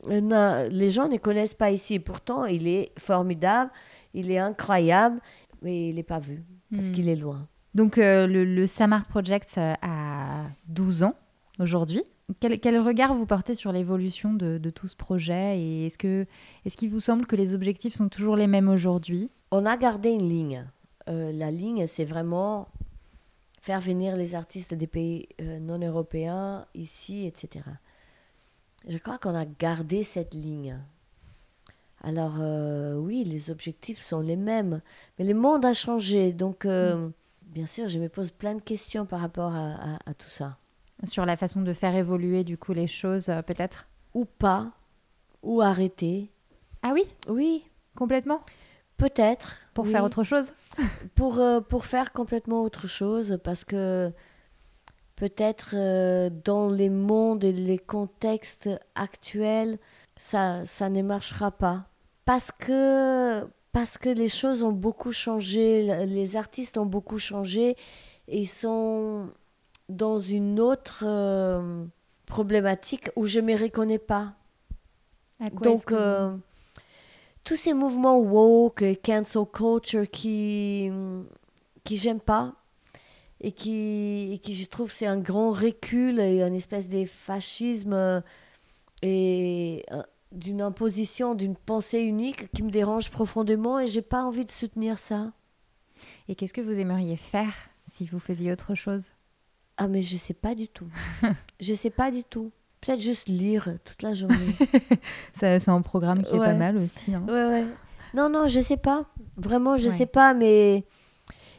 euh, 0.09 0.67
les 0.69 0.89
gens 0.89 1.07
ne 1.07 1.17
connaissent 1.17 1.53
pas 1.53 1.71
ici. 1.71 1.99
Pourtant, 1.99 2.45
il 2.45 2.67
est 2.67 2.91
formidable, 2.99 3.71
il 4.13 4.29
est 4.31 4.37
incroyable, 4.39 5.19
mais 5.61 5.89
il 5.89 5.95
n'est 5.95 6.03
pas 6.03 6.19
vu 6.19 6.43
parce 6.73 6.87
Hmm. 6.87 6.91
qu'il 6.91 7.07
est 7.09 7.15
loin. 7.15 7.47
Donc 7.73 7.97
euh, 7.97 8.27
le, 8.27 8.43
le 8.45 8.67
Samart 8.67 9.07
Project 9.07 9.55
euh, 9.57 9.73
a 9.81 10.43
12 10.67 11.03
ans 11.03 11.15
aujourd'hui. 11.59 12.03
Quel, 12.39 12.59
quel 12.59 12.79
regard 12.79 13.13
vous 13.13 13.25
portez 13.25 13.55
sur 13.55 13.71
l'évolution 13.71 14.33
de, 14.33 14.57
de 14.57 14.69
tout 14.69 14.87
ce 14.87 14.95
projet 14.95 15.59
et 15.59 15.85
est-ce 15.87 15.97
que 15.97 16.25
est-ce 16.65 16.77
qu'il 16.77 16.89
vous 16.89 16.99
semble 16.99 17.25
que 17.25 17.35
les 17.35 17.53
objectifs 17.53 17.95
sont 17.95 18.09
toujours 18.09 18.35
les 18.35 18.47
mêmes 18.47 18.69
aujourd'hui? 18.69 19.29
On 19.51 19.65
a 19.65 19.75
gardé 19.77 20.11
une 20.11 20.27
ligne. 20.29 20.65
Euh, 21.09 21.31
la 21.33 21.51
ligne, 21.51 21.85
c'est 21.87 22.05
vraiment 22.05 22.67
faire 23.63 23.79
venir 23.79 24.17
les 24.17 24.35
artistes 24.35 24.73
des 24.73 24.87
pays 24.87 25.29
euh, 25.41 25.57
non 25.59 25.79
européens 25.79 26.65
ici, 26.75 27.25
etc. 27.25 27.63
Je 28.85 28.97
crois 28.97 29.17
qu'on 29.17 29.33
a 29.35 29.45
gardé 29.45 30.03
cette 30.03 30.33
ligne. 30.33 30.77
Alors 32.01 32.35
euh, 32.39 32.95
oui, 32.95 33.23
les 33.23 33.49
objectifs 33.49 33.99
sont 33.99 34.19
les 34.19 34.35
mêmes, 34.35 34.81
mais 35.17 35.23
le 35.23 35.33
monde 35.33 35.63
a 35.63 35.73
changé. 35.73 36.33
Donc, 36.33 36.65
euh, 36.65 37.07
bien 37.43 37.65
sûr, 37.65 37.87
je 37.87 37.99
me 37.99 38.09
pose 38.09 38.31
plein 38.31 38.55
de 38.55 38.61
questions 38.61 39.05
par 39.05 39.21
rapport 39.21 39.53
à- 39.55 39.75
à- 39.95 40.09
à 40.09 40.13
tout 40.13 40.29
ça. 40.29 40.57
sur 41.05 41.25
la 41.25 41.35
façon 41.37 41.61
de 41.61 41.71
faire 41.73 41.95
évoluer 41.95 42.43
du 42.43 42.57
coup 42.57 42.71
les 42.73 42.87
choses 42.87 43.25
peut-être? 43.47 43.87
Ou 44.13 44.25
pas, 44.25 44.71
ou 45.41 45.61
arrêter. 45.61 46.29
Ah 46.81 46.91
oui, 46.93 47.03
Oui, 47.29 47.63
complètement? 47.95 48.41
Peut-être. 48.97 49.57
pour 49.73 49.85
oui. 49.85 49.91
faire 49.91 50.03
autre 50.03 50.23
chose. 50.23 50.51
Pour, 51.15 51.39
euh, 51.39 51.61
pour 51.61 51.85
faire 51.85 52.13
complètement 52.13 52.63
autre 52.63 52.87
chose, 52.87 53.37
parce 53.43 53.63
que 53.63 54.11
peut-être 55.15 55.75
euh, 55.75 56.31
dans 56.43 56.69
les 56.69 56.89
mondes 56.89 57.43
et 57.43 57.51
les 57.51 57.77
contextes 57.77 58.69
actuels, 58.95 59.77
ça, 60.15 60.65
ça 60.65 60.89
ne 60.89 61.01
marchera 61.03 61.51
pas. 61.51 61.85
Parce 62.25 62.51
que, 62.51 63.47
parce 63.71 63.97
que 63.97 64.09
les 64.09 64.29
choses 64.29 64.63
ont 64.63 64.71
beaucoup 64.71 65.11
changé, 65.11 66.05
les 66.05 66.35
artistes 66.37 66.77
ont 66.77 66.85
beaucoup 66.85 67.19
changé, 67.19 67.75
et 68.27 68.39
ils 68.39 68.47
sont 68.47 69.29
dans 69.89 70.17
une 70.19 70.59
autre 70.59 71.03
euh, 71.05 71.85
problématique 72.25 73.09
où 73.15 73.27
je 73.27 73.39
ne 73.39 73.45
me 73.45 73.61
reconnais 73.61 73.99
pas. 73.99 74.33
À 75.39 75.49
quoi 75.49 75.71
est-ce 75.71 75.85
Donc, 75.85 76.41
tous 77.43 77.55
ces 77.55 77.73
mouvements 77.73 78.17
woke, 78.19 78.81
et 78.81 78.95
cancel 78.95 79.43
culture 79.51 80.09
qui, 80.09 80.91
qui 81.83 81.97
j'aime 81.97 82.19
pas 82.19 82.55
et 83.41 83.51
qui, 83.51 84.31
et 84.33 84.39
qui 84.39 84.53
je 84.53 84.65
trouve 84.65 84.91
c'est 84.91 85.05
un 85.05 85.19
grand 85.19 85.51
recul 85.51 86.19
et 86.19 86.41
une 86.41 86.55
espèce 86.55 86.87
de 86.87 87.05
fascisme 87.05 88.23
et 89.01 89.85
euh, 89.91 90.01
d'une 90.31 90.61
imposition 90.61 91.35
d'une 91.35 91.55
pensée 91.55 91.99
unique 91.99 92.49
qui 92.51 92.63
me 92.63 92.71
dérange 92.71 93.11
profondément 93.11 93.79
et 93.79 93.87
j'ai 93.87 94.01
pas 94.01 94.23
envie 94.23 94.45
de 94.45 94.51
soutenir 94.51 94.97
ça. 94.97 95.33
Et 96.27 96.35
qu'est-ce 96.35 96.53
que 96.53 96.61
vous 96.61 96.79
aimeriez 96.79 97.17
faire 97.17 97.53
si 97.91 98.05
vous 98.05 98.19
faisiez 98.19 98.51
autre 98.51 98.75
chose? 98.75 99.11
Ah 99.77 99.87
mais 99.87 100.01
je 100.01 100.17
sais 100.17 100.33
pas 100.33 100.55
du 100.55 100.67
tout. 100.69 100.87
je 101.59 101.73
sais 101.73 101.89
pas 101.89 102.11
du 102.11 102.23
tout. 102.23 102.51
Peut-être 102.85 103.01
juste 103.01 103.27
lire 103.27 103.69
toute 103.85 104.01
la 104.01 104.13
journée. 104.13 104.35
C'est 105.35 105.69
un 105.69 105.81
programme 105.81 106.21
qui 106.23 106.35
est 106.35 106.39
pas 106.39 106.53
mal 106.53 106.77
aussi. 106.77 107.13
hein. 107.13 107.23
Ouais, 107.27 107.45
ouais. 107.47 107.65
Non, 108.13 108.29
non, 108.29 108.47
je 108.47 108.59
sais 108.59 108.77
pas. 108.77 109.05
Vraiment, 109.37 109.77
je 109.77 109.89
sais 109.89 110.05
pas, 110.05 110.33
mais 110.33 110.85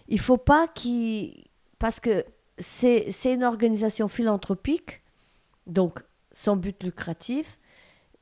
il 0.09 0.21
faut 0.21 0.37
pas 0.37 0.69
qu'il. 0.69 1.45
Parce 1.79 1.99
que 2.01 2.25
c'est 2.59 3.11
une 3.35 3.43
organisation 3.45 4.07
philanthropique, 4.09 5.03
donc 5.67 6.01
sans 6.33 6.57
but 6.57 6.81
lucratif, 6.83 7.59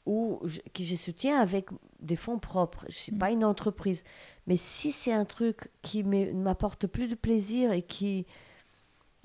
ou 0.06 0.40
je- 0.44 0.60
qui 0.72 0.84
je 0.86 0.96
soutiens 0.96 1.38
avec 1.38 1.68
des 2.00 2.16
fonds 2.16 2.38
propres. 2.38 2.84
Je 2.88 2.94
suis 2.96 3.12
Mm. 3.12 3.18
pas 3.18 3.30
une 3.30 3.44
entreprise. 3.44 4.02
Mais 4.46 4.56
si 4.56 4.90
c'est 4.90 5.12
un 5.12 5.24
truc 5.26 5.70
qui 5.82 6.02
m'apporte 6.02 6.86
plus 6.86 7.08
de 7.08 7.14
plaisir 7.14 7.72
et 7.72 7.82
qui, 7.82 8.26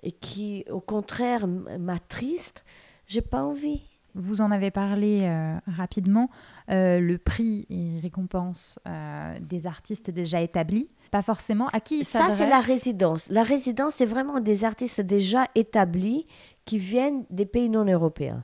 et 0.04 0.12
qui 0.12 0.66
au 0.70 0.82
contraire, 0.82 1.48
m'attriste, 1.48 2.63
j'ai 3.08 3.22
pas 3.22 3.43
envie. 3.43 3.82
Vous 4.13 4.41
en 4.41 4.52
avez 4.52 4.72
parlé 4.72 5.22
euh, 5.24 5.58
rapidement. 5.67 6.30
Euh, 6.70 7.00
le 7.00 7.17
prix 7.17 7.65
et 7.70 8.00
récompense 8.00 8.80
euh, 8.88 9.38
des 9.39 9.67
artistes 9.67 10.10
déjà 10.10 10.41
établis, 10.41 10.88
pas 11.12 11.22
forcément. 11.22 11.67
À 11.67 11.80
qui 11.80 12.00
il 12.00 12.06
Ça, 12.06 12.30
c'est 12.32 12.50
la 12.50 12.60
résidence. 12.60 13.30
La 13.30 13.43
résidence, 13.43 13.96
c'est 13.96 14.06
vraiment 14.06 14.39
des 14.39 14.65
artistes 14.65 15.02
déjà 15.02 15.46
établis 15.56 16.26
qui 16.65 16.80
viennent 16.80 17.26
des 17.30 17.46
pays 17.46 17.70
non 17.70 17.86
européens. 17.86 18.43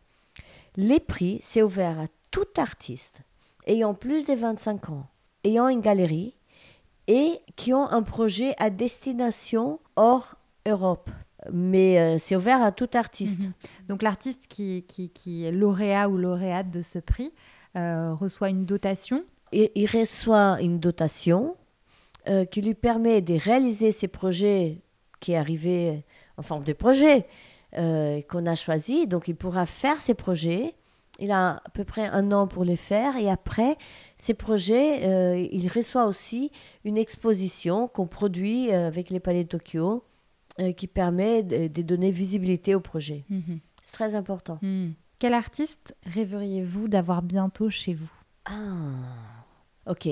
Les 0.76 1.00
prix, 1.00 1.40
c'est 1.42 1.62
ouvert 1.62 2.00
à 2.00 2.06
tout 2.32 2.48
artiste 2.58 3.22
ayant 3.68 3.94
plus 3.94 4.26
de 4.26 4.34
25 4.34 4.90
ans, 4.90 5.08
ayant 5.44 5.68
une 5.68 5.82
galerie 5.82 6.36
et 7.08 7.40
qui 7.56 7.74
ont 7.74 7.88
un 7.90 8.02
projet 8.02 8.56
à 8.58 8.70
destination 8.70 9.80
hors 9.96 10.36
Europe. 10.66 11.10
Mais 11.52 12.00
euh, 12.00 12.18
c'est 12.20 12.36
ouvert 12.36 12.62
à 12.62 12.72
tout 12.72 12.90
artiste. 12.94 13.42
Mhm. 13.42 13.54
Donc 13.90 14.02
l'artiste 14.02 14.48
qui, 14.48 14.86
qui, 14.88 15.10
qui 15.10 15.46
est 15.46 15.52
lauréat 15.52 16.10
ou 16.10 16.18
lauréate 16.18 16.72
de 16.72 16.82
ce 16.82 17.00
prix 17.00 17.32
euh, 17.76 18.14
reçoit 18.14 18.50
une 18.50 18.66
dotation. 18.66 19.24
Il 19.52 19.86
reçoit 19.86 20.62
une 20.62 20.80
dotation 20.80 21.56
euh, 22.28 22.46
qui 22.46 22.62
lui 22.62 22.74
permet 22.74 23.22
de 23.22 23.36
réaliser 23.36 23.92
ses 23.92 24.08
projets 24.08 24.82
qui 25.20 25.34
est 25.34 25.38
arrivé 25.38 26.04
en 26.38 26.42
forme 26.42 26.64
de 26.64 26.74
projet 26.74 27.28
qu'on 27.76 28.46
a 28.46 28.56
choisi. 28.56 29.08
Donc 29.08 29.28
il 29.28 29.36
pourra 29.36 29.66
faire 29.66 30.00
ses 30.02 30.14
projets. 30.14 30.76
Il 31.20 31.32
a 31.32 31.62
à 31.64 31.70
peu 31.74 31.84
près 31.84 32.08
un 32.08 32.32
an 32.32 32.48
pour 32.48 32.64
les 32.64 32.76
faire 32.76 33.16
et 33.18 33.30
après 33.30 33.78
ces 34.18 34.34
projets, 34.34 35.48
il 35.52 35.68
reçoit 35.70 36.06
aussi 36.06 36.52
une 36.84 36.98
exposition 36.98 37.88
qu'on 37.88 38.08
produit 38.08 38.72
avec 38.72 39.10
les 39.10 39.20
Palais 39.20 39.44
de 39.44 39.50
Tokyo 39.50 40.04
qui 40.78 40.88
permet 40.88 41.44
de, 41.44 41.68
de 41.68 41.82
donner 41.82 42.12
visibilité 42.12 42.76
au 42.76 42.80
projet. 42.80 43.26
C'est 43.84 43.92
très 43.92 44.16
important. 44.16 44.60
Mhm. 44.62 44.94
Quel 45.20 45.34
artiste 45.34 45.96
rêveriez-vous 46.06 46.88
d'avoir 46.90 47.22
bientôt 47.22 47.70
chez 47.70 47.94
vous? 47.94 48.10
Ah, 48.46 48.92
ok. 49.88 50.08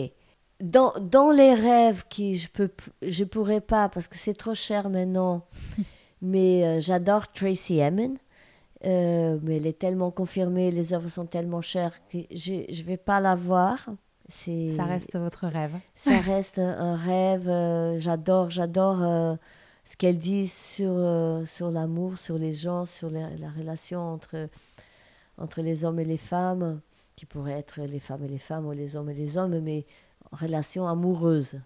Dans, 0.62 0.94
dans 1.00 1.32
les 1.32 1.54
rêves 1.54 2.04
qui 2.10 2.38
je 2.38 2.48
peux 2.50 2.70
je 3.02 3.24
pourrais 3.24 3.62
pas 3.62 3.90
parce 3.90 4.08
que 4.08 4.16
c'est 4.18 4.34
trop 4.36 4.54
cher 4.54 4.90
maintenant, 4.90 5.46
mais 6.22 6.64
euh, 6.64 6.80
j'adore 6.80 7.32
Tracy 7.32 7.80
Emin. 7.80 8.14
Euh, 8.86 9.38
mais 9.44 9.58
elle 9.58 9.68
est 9.68 9.78
tellement 9.78 10.10
confirmée, 10.12 10.72
les 10.72 10.94
œuvres 10.94 11.10
sont 11.10 11.26
tellement 11.28 11.62
chères 11.62 12.00
que 12.08 12.20
je 12.32 12.64
je 12.70 12.84
vais 12.84 12.98
pas 12.98 13.20
la 13.20 13.36
voir. 13.36 13.86
Ça 14.30 14.86
reste 14.86 15.18
votre 15.18 15.46
rêve. 15.48 15.76
ça 15.94 16.20
reste 16.20 16.58
un 16.58 16.96
rêve. 16.96 17.50
euh, 17.50 18.00
j'adore, 18.00 18.50
j'adore 18.50 19.04
euh, 19.04 19.36
ce 19.84 19.98
qu'elle 19.98 20.18
dit 20.20 20.48
sur, 20.48 20.92
euh, 20.92 21.44
sur 21.46 21.72
l'amour, 21.72 22.18
sur 22.18 22.38
les 22.38 22.54
gens, 22.54 22.86
sur 22.86 23.10
la, 23.10 23.30
la 23.38 23.50
relation 23.50 24.00
entre, 24.00 24.50
entre 25.38 25.62
les 25.62 25.84
hommes 25.84 26.00
et 26.00 26.06
les 26.06 26.18
femmes, 26.18 26.82
qui 27.16 27.26
pourrait 27.26 27.54
être 27.60 27.82
les 27.82 28.00
femmes 28.00 28.24
et 28.24 28.28
les 28.28 28.40
femmes 28.40 28.66
ou 28.68 28.72
les 28.72 28.96
hommes 28.96 29.10
et 29.10 29.14
les 29.14 29.38
hommes, 29.38 29.60
mais 29.60 29.86
relation 30.32 30.88
amoureuse. 30.88 31.60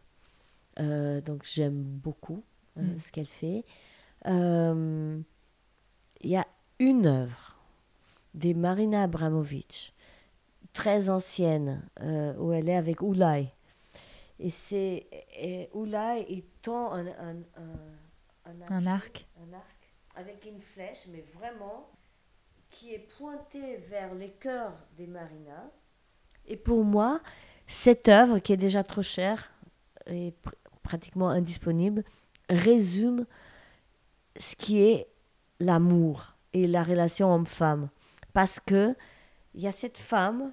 Euh, 0.79 1.21
donc 1.21 1.43
j'aime 1.45 1.81
beaucoup 1.81 2.43
euh, 2.77 2.81
Mm. 2.81 2.99
ce 2.99 3.11
qu'elle 3.11 3.25
fait. 3.27 3.63
Il 4.25 5.23
y 6.23 6.35
a 6.35 6.45
une 6.79 7.05
œuvre 7.05 7.55
de 8.33 8.53
Marina 8.53 9.03
Abramovic, 9.03 9.93
très 10.73 11.09
ancienne, 11.09 11.87
où 12.37 12.51
elle 12.51 12.67
est 12.67 12.75
avec 12.75 13.01
Oulai. 13.01 13.53
Et 14.39 14.49
c'est 14.49 15.07
Oulai, 15.73 16.25
il 16.29 16.43
tend 16.61 16.91
un, 16.91 17.05
un, 17.07 17.37
un, 17.55 17.79
Un 18.45 18.85
arc. 18.85 19.27
un 19.41 19.53
arc 19.53 19.65
avec 20.15 20.45
une 20.45 20.59
flèche, 20.59 21.07
mais 21.11 21.21
vraiment 21.21 21.89
qui 22.69 22.93
est 22.93 23.07
pointé 23.17 23.77
vers 23.89 24.13
les 24.13 24.31
cœurs 24.31 24.73
des 24.97 25.07
Marina. 25.07 25.71
Et 26.45 26.57
pour 26.57 26.83
moi, 26.83 27.21
cette 27.67 28.07
œuvre, 28.07 28.39
qui 28.39 28.53
est 28.53 28.57
déjà 28.57 28.83
trop 28.83 29.01
chère 29.01 29.51
et 30.07 30.31
pr- 30.43 30.53
pratiquement 30.83 31.29
indisponible, 31.29 32.03
résume 32.49 33.25
ce 34.37 34.55
qui 34.55 34.81
est 34.81 35.07
l'amour 35.59 36.35
et 36.53 36.67
la 36.67 36.83
relation 36.83 37.33
homme-femme. 37.33 37.89
Parce 38.33 38.59
que 38.59 38.95
il 39.53 39.61
y 39.61 39.67
a 39.67 39.71
cette 39.71 39.97
femme 39.97 40.51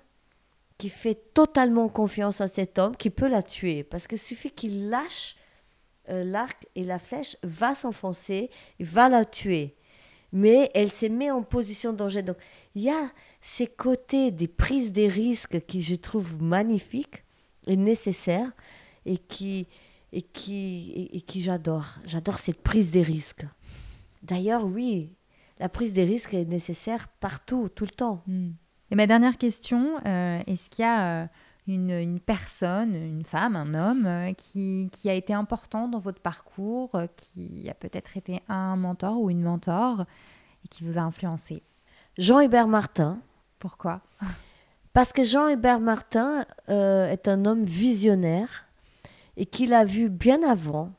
qui 0.79 0.89
fait 0.89 1.35
totalement 1.35 1.89
confiance 1.89 2.41
à 2.41 2.47
cet 2.47 2.79
homme 2.79 2.97
qui 2.97 3.11
peut 3.11 3.29
la 3.29 3.43
tuer. 3.43 3.85
Parce 3.85 4.07
qu'il 4.07 4.19
suffit 4.19 4.51
qu'il 4.51 4.89
lâche 4.89 5.37
euh, 6.09 6.25
l'arc 6.25 6.67
et 6.75 6.85
la 6.85 6.99
flèche 6.99 7.37
va 7.43 7.75
s'enfoncer, 7.75 8.51
va 8.81 9.09
la 9.09 9.25
tuer. 9.25 9.77
Mais 10.33 10.71
elle 10.75 10.91
se 10.91 11.07
met 11.07 11.31
en 11.31 11.43
position 11.43 11.93
de 11.93 11.99
danger. 11.99 12.23
Donc 12.23 12.37
il 12.75 12.83
y 12.83 12.91
a 12.91 13.11
ces 13.41 13.67
côtés 13.67 14.31
des 14.31 14.49
prises 14.49 14.93
des 14.93 15.09
risques 15.09 15.65
qui 15.67 15.81
je 15.81 15.95
trouve 15.95 16.43
magnifiques 16.43 17.23
et 17.67 17.77
nécessaires 17.77 18.51
et 19.05 19.19
qui, 19.19 19.69
et 20.13 20.23
qui, 20.23 21.11
et, 21.13 21.21
qui 21.21 21.41
j'adore. 21.41 21.99
J'adore 22.05 22.39
cette 22.39 22.63
prise 22.63 22.91
des 22.91 23.03
risques. 23.03 23.45
D'ailleurs, 24.23 24.65
oui, 24.65 25.11
la 25.59 25.69
prise 25.69 25.93
des 25.93 26.05
risques 26.05 26.35
est 26.35 26.45
nécessaire 26.45 27.09
partout, 27.09 27.69
tout 27.69 27.85
le 27.85 27.91
temps. 27.91 28.23
Hmm. 28.27 28.51
Et 28.91 28.95
ma 28.95 29.07
dernière 29.07 29.39
question, 29.39 29.99
euh, 30.07 30.43
est-ce 30.47 30.71
qu'il 30.71 30.83
y 30.83 30.87
a... 30.87 31.23
Euh, 31.23 31.27
une, 31.67 32.19
personne, 32.21 32.95
une 32.95 33.25
femme, 33.25 33.55
un 33.55 33.75
homme 33.75 34.07
euh, 34.07 34.33
qui, 34.33 34.89
qui, 34.91 35.09
a 35.09 35.15
été 35.15 35.33
important 35.33 35.89
dans 35.89 36.01
votre 36.01 36.21
parcours, 36.21 36.95
euh, 36.95 37.07
qui 37.17 37.69
a 37.69 37.75
peut-être 37.75 38.17
été 38.17 38.43
un 38.49 38.77
mentor 38.77 39.21
ou 39.21 39.31
une 39.31 39.43
mentor 39.43 40.05
et 40.65 40.69
qui 40.69 40.85
vous 40.85 40.99
a 40.99 41.03
influencé 41.03 41.63
Jean-Hubert 42.19 42.67
Martin. 42.67 43.19
Pourquoi? 43.59 44.01
Parce 44.93 45.13
que 45.13 45.23
Jean-Hubert 45.23 45.81
Martin 45.81 46.45
euh, 46.69 47.09
est 47.09 47.29
un 47.29 47.45
homme 47.45 47.65
visionnaire 47.65 48.65
et 49.37 49.47
qu'il 49.47 49.73
a 49.73 49.85
vu 49.85 50.11
bien 50.11 50.43
avant, 50.43 50.91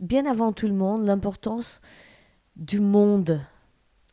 bien 0.00 0.26
avant 0.26 0.52
tout 0.52 0.66
le 0.66 0.74
monde, 0.74 1.04
l'importance 1.04 1.80
du 2.56 2.80
monde 2.80 3.40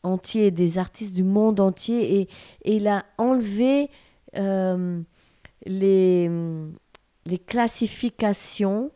entier, 0.02 0.50
des 0.50 0.78
artistes 0.78 1.14
du 1.14 1.24
monde 1.24 1.58
entier, 1.58 2.20
et, 2.20 2.76
il 2.76 2.86
a 2.86 3.04
enlevé 3.16 3.90
les, 5.66 6.30
les 7.26 7.38
classifications 7.38 8.90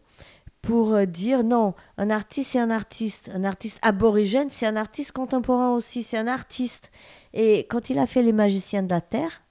pour 0.63 0.93
euh, 0.93 1.07
dire 1.07 1.45
non, 1.45 1.75
un 1.97 2.11
artiste 2.11 2.53
c'est 2.53 2.59
un 2.59 2.71
artiste, 2.71 3.31
un 3.33 3.45
artiste 3.45 3.79
aborigène 3.83 4.49
c'est 4.51 4.67
un 4.67 4.77
artiste 4.77 5.13
contemporain 5.13 5.73
aussi, 5.73 6.03
c'est 6.03 6.19
un 6.19 6.27
artiste. 6.27 6.91
Et 7.33 7.61
quand 7.71 7.91
il 7.91 7.99
a 7.99 8.07
fait 8.07 8.23
Les 8.23 8.33
Magiciens 8.33 8.83
de 8.83 8.91
la 8.91 9.01
Terre, 9.01 9.43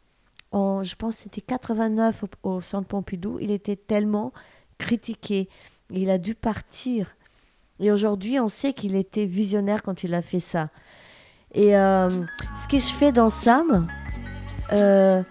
en, 0.52 0.84
je 0.84 0.96
pense 0.96 1.16
c'était 1.16 1.42
89 1.42 2.24
au, 2.44 2.62
Centre 2.62 2.88
Pompidou, 2.88 3.38
il 3.42 3.52
était 3.52 3.76
tellement 3.76 4.34
critiqué, 4.78 5.50
il 5.90 6.10
a 6.10 6.18
dû 6.18 6.36
partir. 6.36 7.16
Et 7.80 7.92
aujourd'hui, 7.92 8.40
on 8.40 8.50
sait 8.50 8.74
qu'il 8.74 8.96
était 8.96 9.26
visionnaire 9.26 9.84
quand 9.84 10.04
il 10.04 10.14
a 10.16 10.22
fait 10.22 10.40
ça. 10.40 10.70
Et 11.54 11.78
euh, 11.78 12.10
ce 12.10 12.68
que 12.68 12.78
je 12.78 12.92
fais 12.92 13.12
dans 13.12 13.30
Sam, 13.30 13.88
euh, 14.74 15.22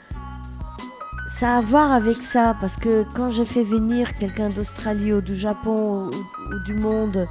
ça 1.38 1.56
a 1.56 1.58
à 1.58 1.60
voir 1.60 1.92
avec 1.92 2.22
ça, 2.22 2.56
parce 2.62 2.76
que 2.76 3.04
quand 3.14 3.28
j'ai 3.28 3.44
fait 3.44 3.62
venir 3.62 4.16
quelqu'un 4.16 4.48
d'Australie 4.48 5.12
ou 5.12 5.20
du 5.20 5.36
Japon 5.36 6.08
ou, 6.08 6.58
du 6.64 6.72
monde, 6.72 7.28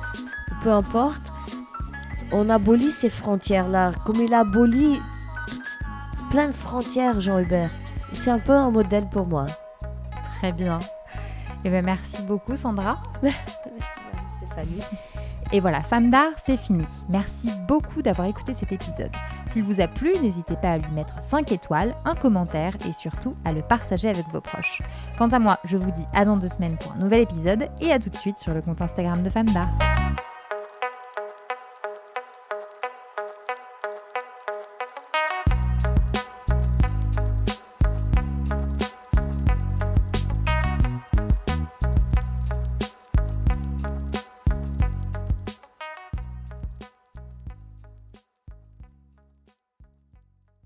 peu 0.62 0.72
importe, 0.72 1.34
on 2.32 2.48
abolit 2.50 2.92
ces 2.92 3.10
frontières-là, 3.10 3.94
comme 4.06 4.18
il 4.18 4.32
a 4.36 4.42
aboli 4.42 5.00
plein 6.30 6.50
de 6.50 6.54
frontières, 6.54 7.20
Jean 7.20 7.40
Hubert. 7.40 7.72
C'est 8.14 8.30
un 8.30 8.38
peu 8.38 8.54
un 8.54 8.70
modèle 8.70 9.10
pour 9.10 9.26
moi. 9.26 9.46
Très 10.38 10.52
bien. 10.52 10.78
Eh 11.64 11.72
bien, 11.72 11.82
merci 11.82 12.22
beaucoup, 12.22 12.56
Sandra. 12.56 13.02
merci, 13.24 13.36
Stéphanie. 14.46 14.82
Et 15.56 15.62
voilà, 15.62 15.80
Femme 15.80 16.12
d'art, 16.12 16.34
c'est 16.46 16.58
fini. 16.58 16.84
Merci 17.08 17.50
beaucoup 17.66 18.02
d'avoir 18.02 18.28
écouté 18.28 18.54
cet 18.54 18.74
épisode. 18.74 19.12
S'il 19.46 19.64
vous 19.64 19.80
a 19.80 19.88
plu, 19.88 20.12
n'hésitez 20.22 20.58
pas 20.58 20.72
à 20.72 20.78
lui 20.78 20.92
mettre 20.92 21.22
5 21.22 21.50
étoiles, 21.54 21.96
un 22.04 22.14
commentaire 22.14 22.74
et 22.86 22.92
surtout 22.92 23.34
à 23.46 23.54
le 23.54 23.62
partager 23.62 24.10
avec 24.10 24.28
vos 24.34 24.42
proches. 24.42 24.82
Quant 25.18 25.30
à 25.30 25.40
moi, 25.40 25.58
je 25.64 25.78
vous 25.78 25.92
dis 25.92 26.06
à 26.14 26.26
dans 26.26 26.36
deux 26.36 26.50
semaines 26.50 26.76
pour 26.76 26.92
un 26.92 26.98
nouvel 26.98 27.22
épisode 27.22 27.70
et 27.80 27.94
à 27.94 28.00
tout 28.00 28.10
de 28.10 28.18
suite 28.18 28.38
sur 28.38 28.54
le 28.54 28.62
compte 28.62 28.82
Instagram 28.82 29.24
de 29.24 29.30
Femme 29.30 29.50
d'art. 29.52 29.72